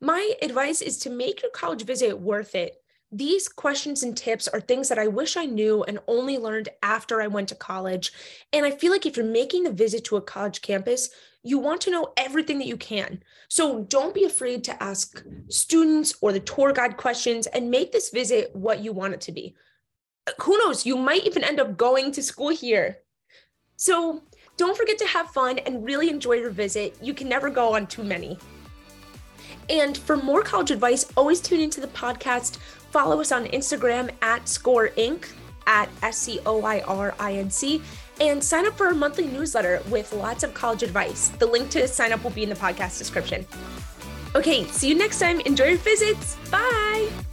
My 0.00 0.34
advice 0.42 0.82
is 0.82 0.98
to 0.98 1.10
make 1.10 1.42
your 1.42 1.50
college 1.50 1.84
visit 1.84 2.20
worth 2.20 2.54
it. 2.54 2.76
These 3.12 3.48
questions 3.48 4.02
and 4.02 4.16
tips 4.16 4.48
are 4.48 4.60
things 4.60 4.88
that 4.88 4.98
I 4.98 5.06
wish 5.06 5.36
I 5.36 5.46
knew 5.46 5.84
and 5.84 6.00
only 6.06 6.38
learned 6.38 6.68
after 6.82 7.22
I 7.22 7.28
went 7.28 7.48
to 7.48 7.54
college. 7.54 8.12
And 8.52 8.66
I 8.66 8.72
feel 8.72 8.90
like 8.90 9.06
if 9.06 9.16
you're 9.16 9.24
making 9.24 9.66
a 9.66 9.70
visit 9.70 10.04
to 10.06 10.16
a 10.16 10.20
college 10.20 10.60
campus, 10.60 11.08
you 11.42 11.58
want 11.58 11.80
to 11.82 11.90
know 11.90 12.12
everything 12.16 12.58
that 12.58 12.66
you 12.66 12.76
can. 12.76 13.22
So 13.48 13.84
don't 13.84 14.14
be 14.14 14.24
afraid 14.24 14.64
to 14.64 14.82
ask 14.82 15.24
students 15.48 16.14
or 16.20 16.32
the 16.32 16.40
tour 16.40 16.72
guide 16.72 16.96
questions 16.96 17.46
and 17.46 17.70
make 17.70 17.92
this 17.92 18.10
visit 18.10 18.54
what 18.54 18.80
you 18.80 18.92
want 18.92 19.14
it 19.14 19.20
to 19.22 19.32
be. 19.32 19.54
Who 20.42 20.58
knows, 20.58 20.84
you 20.84 20.96
might 20.96 21.24
even 21.24 21.44
end 21.44 21.60
up 21.60 21.76
going 21.76 22.10
to 22.12 22.22
school 22.22 22.48
here. 22.48 22.98
So 23.76 24.22
don't 24.56 24.76
forget 24.76 24.98
to 24.98 25.06
have 25.06 25.30
fun 25.30 25.58
and 25.60 25.84
really 25.84 26.08
enjoy 26.08 26.34
your 26.34 26.50
visit. 26.50 26.96
You 27.00 27.14
can 27.14 27.28
never 27.28 27.50
go 27.50 27.74
on 27.74 27.86
too 27.86 28.02
many. 28.02 28.38
And 29.68 29.96
for 29.96 30.16
more 30.16 30.42
college 30.42 30.70
advice, 30.70 31.06
always 31.16 31.40
tune 31.40 31.60
into 31.60 31.80
the 31.80 31.88
podcast. 31.88 32.56
Follow 32.90 33.20
us 33.20 33.32
on 33.32 33.46
Instagram 33.46 34.10
at 34.22 34.48
Scoir 34.48 34.90
Inc. 34.96 35.26
at 35.66 35.88
S 36.02 36.18
C 36.18 36.40
O 36.46 36.64
I 36.64 36.80
R 36.82 37.14
I 37.18 37.34
N 37.34 37.50
C 37.50 37.82
and 38.20 38.42
sign 38.42 38.66
up 38.66 38.76
for 38.76 38.86
our 38.86 38.94
monthly 38.94 39.26
newsletter 39.26 39.82
with 39.90 40.12
lots 40.12 40.42
of 40.42 40.54
college 40.54 40.82
advice. 40.82 41.28
The 41.28 41.46
link 41.46 41.70
to 41.70 41.86
sign 41.88 42.12
up 42.12 42.22
will 42.24 42.30
be 42.30 42.44
in 42.44 42.48
the 42.48 42.54
podcast 42.54 42.98
description. 42.98 43.44
Okay, 44.34 44.64
see 44.64 44.88
you 44.88 44.94
next 44.94 45.18
time. 45.18 45.40
Enjoy 45.40 45.66
your 45.66 45.78
visits. 45.78 46.36
Bye. 46.50 47.25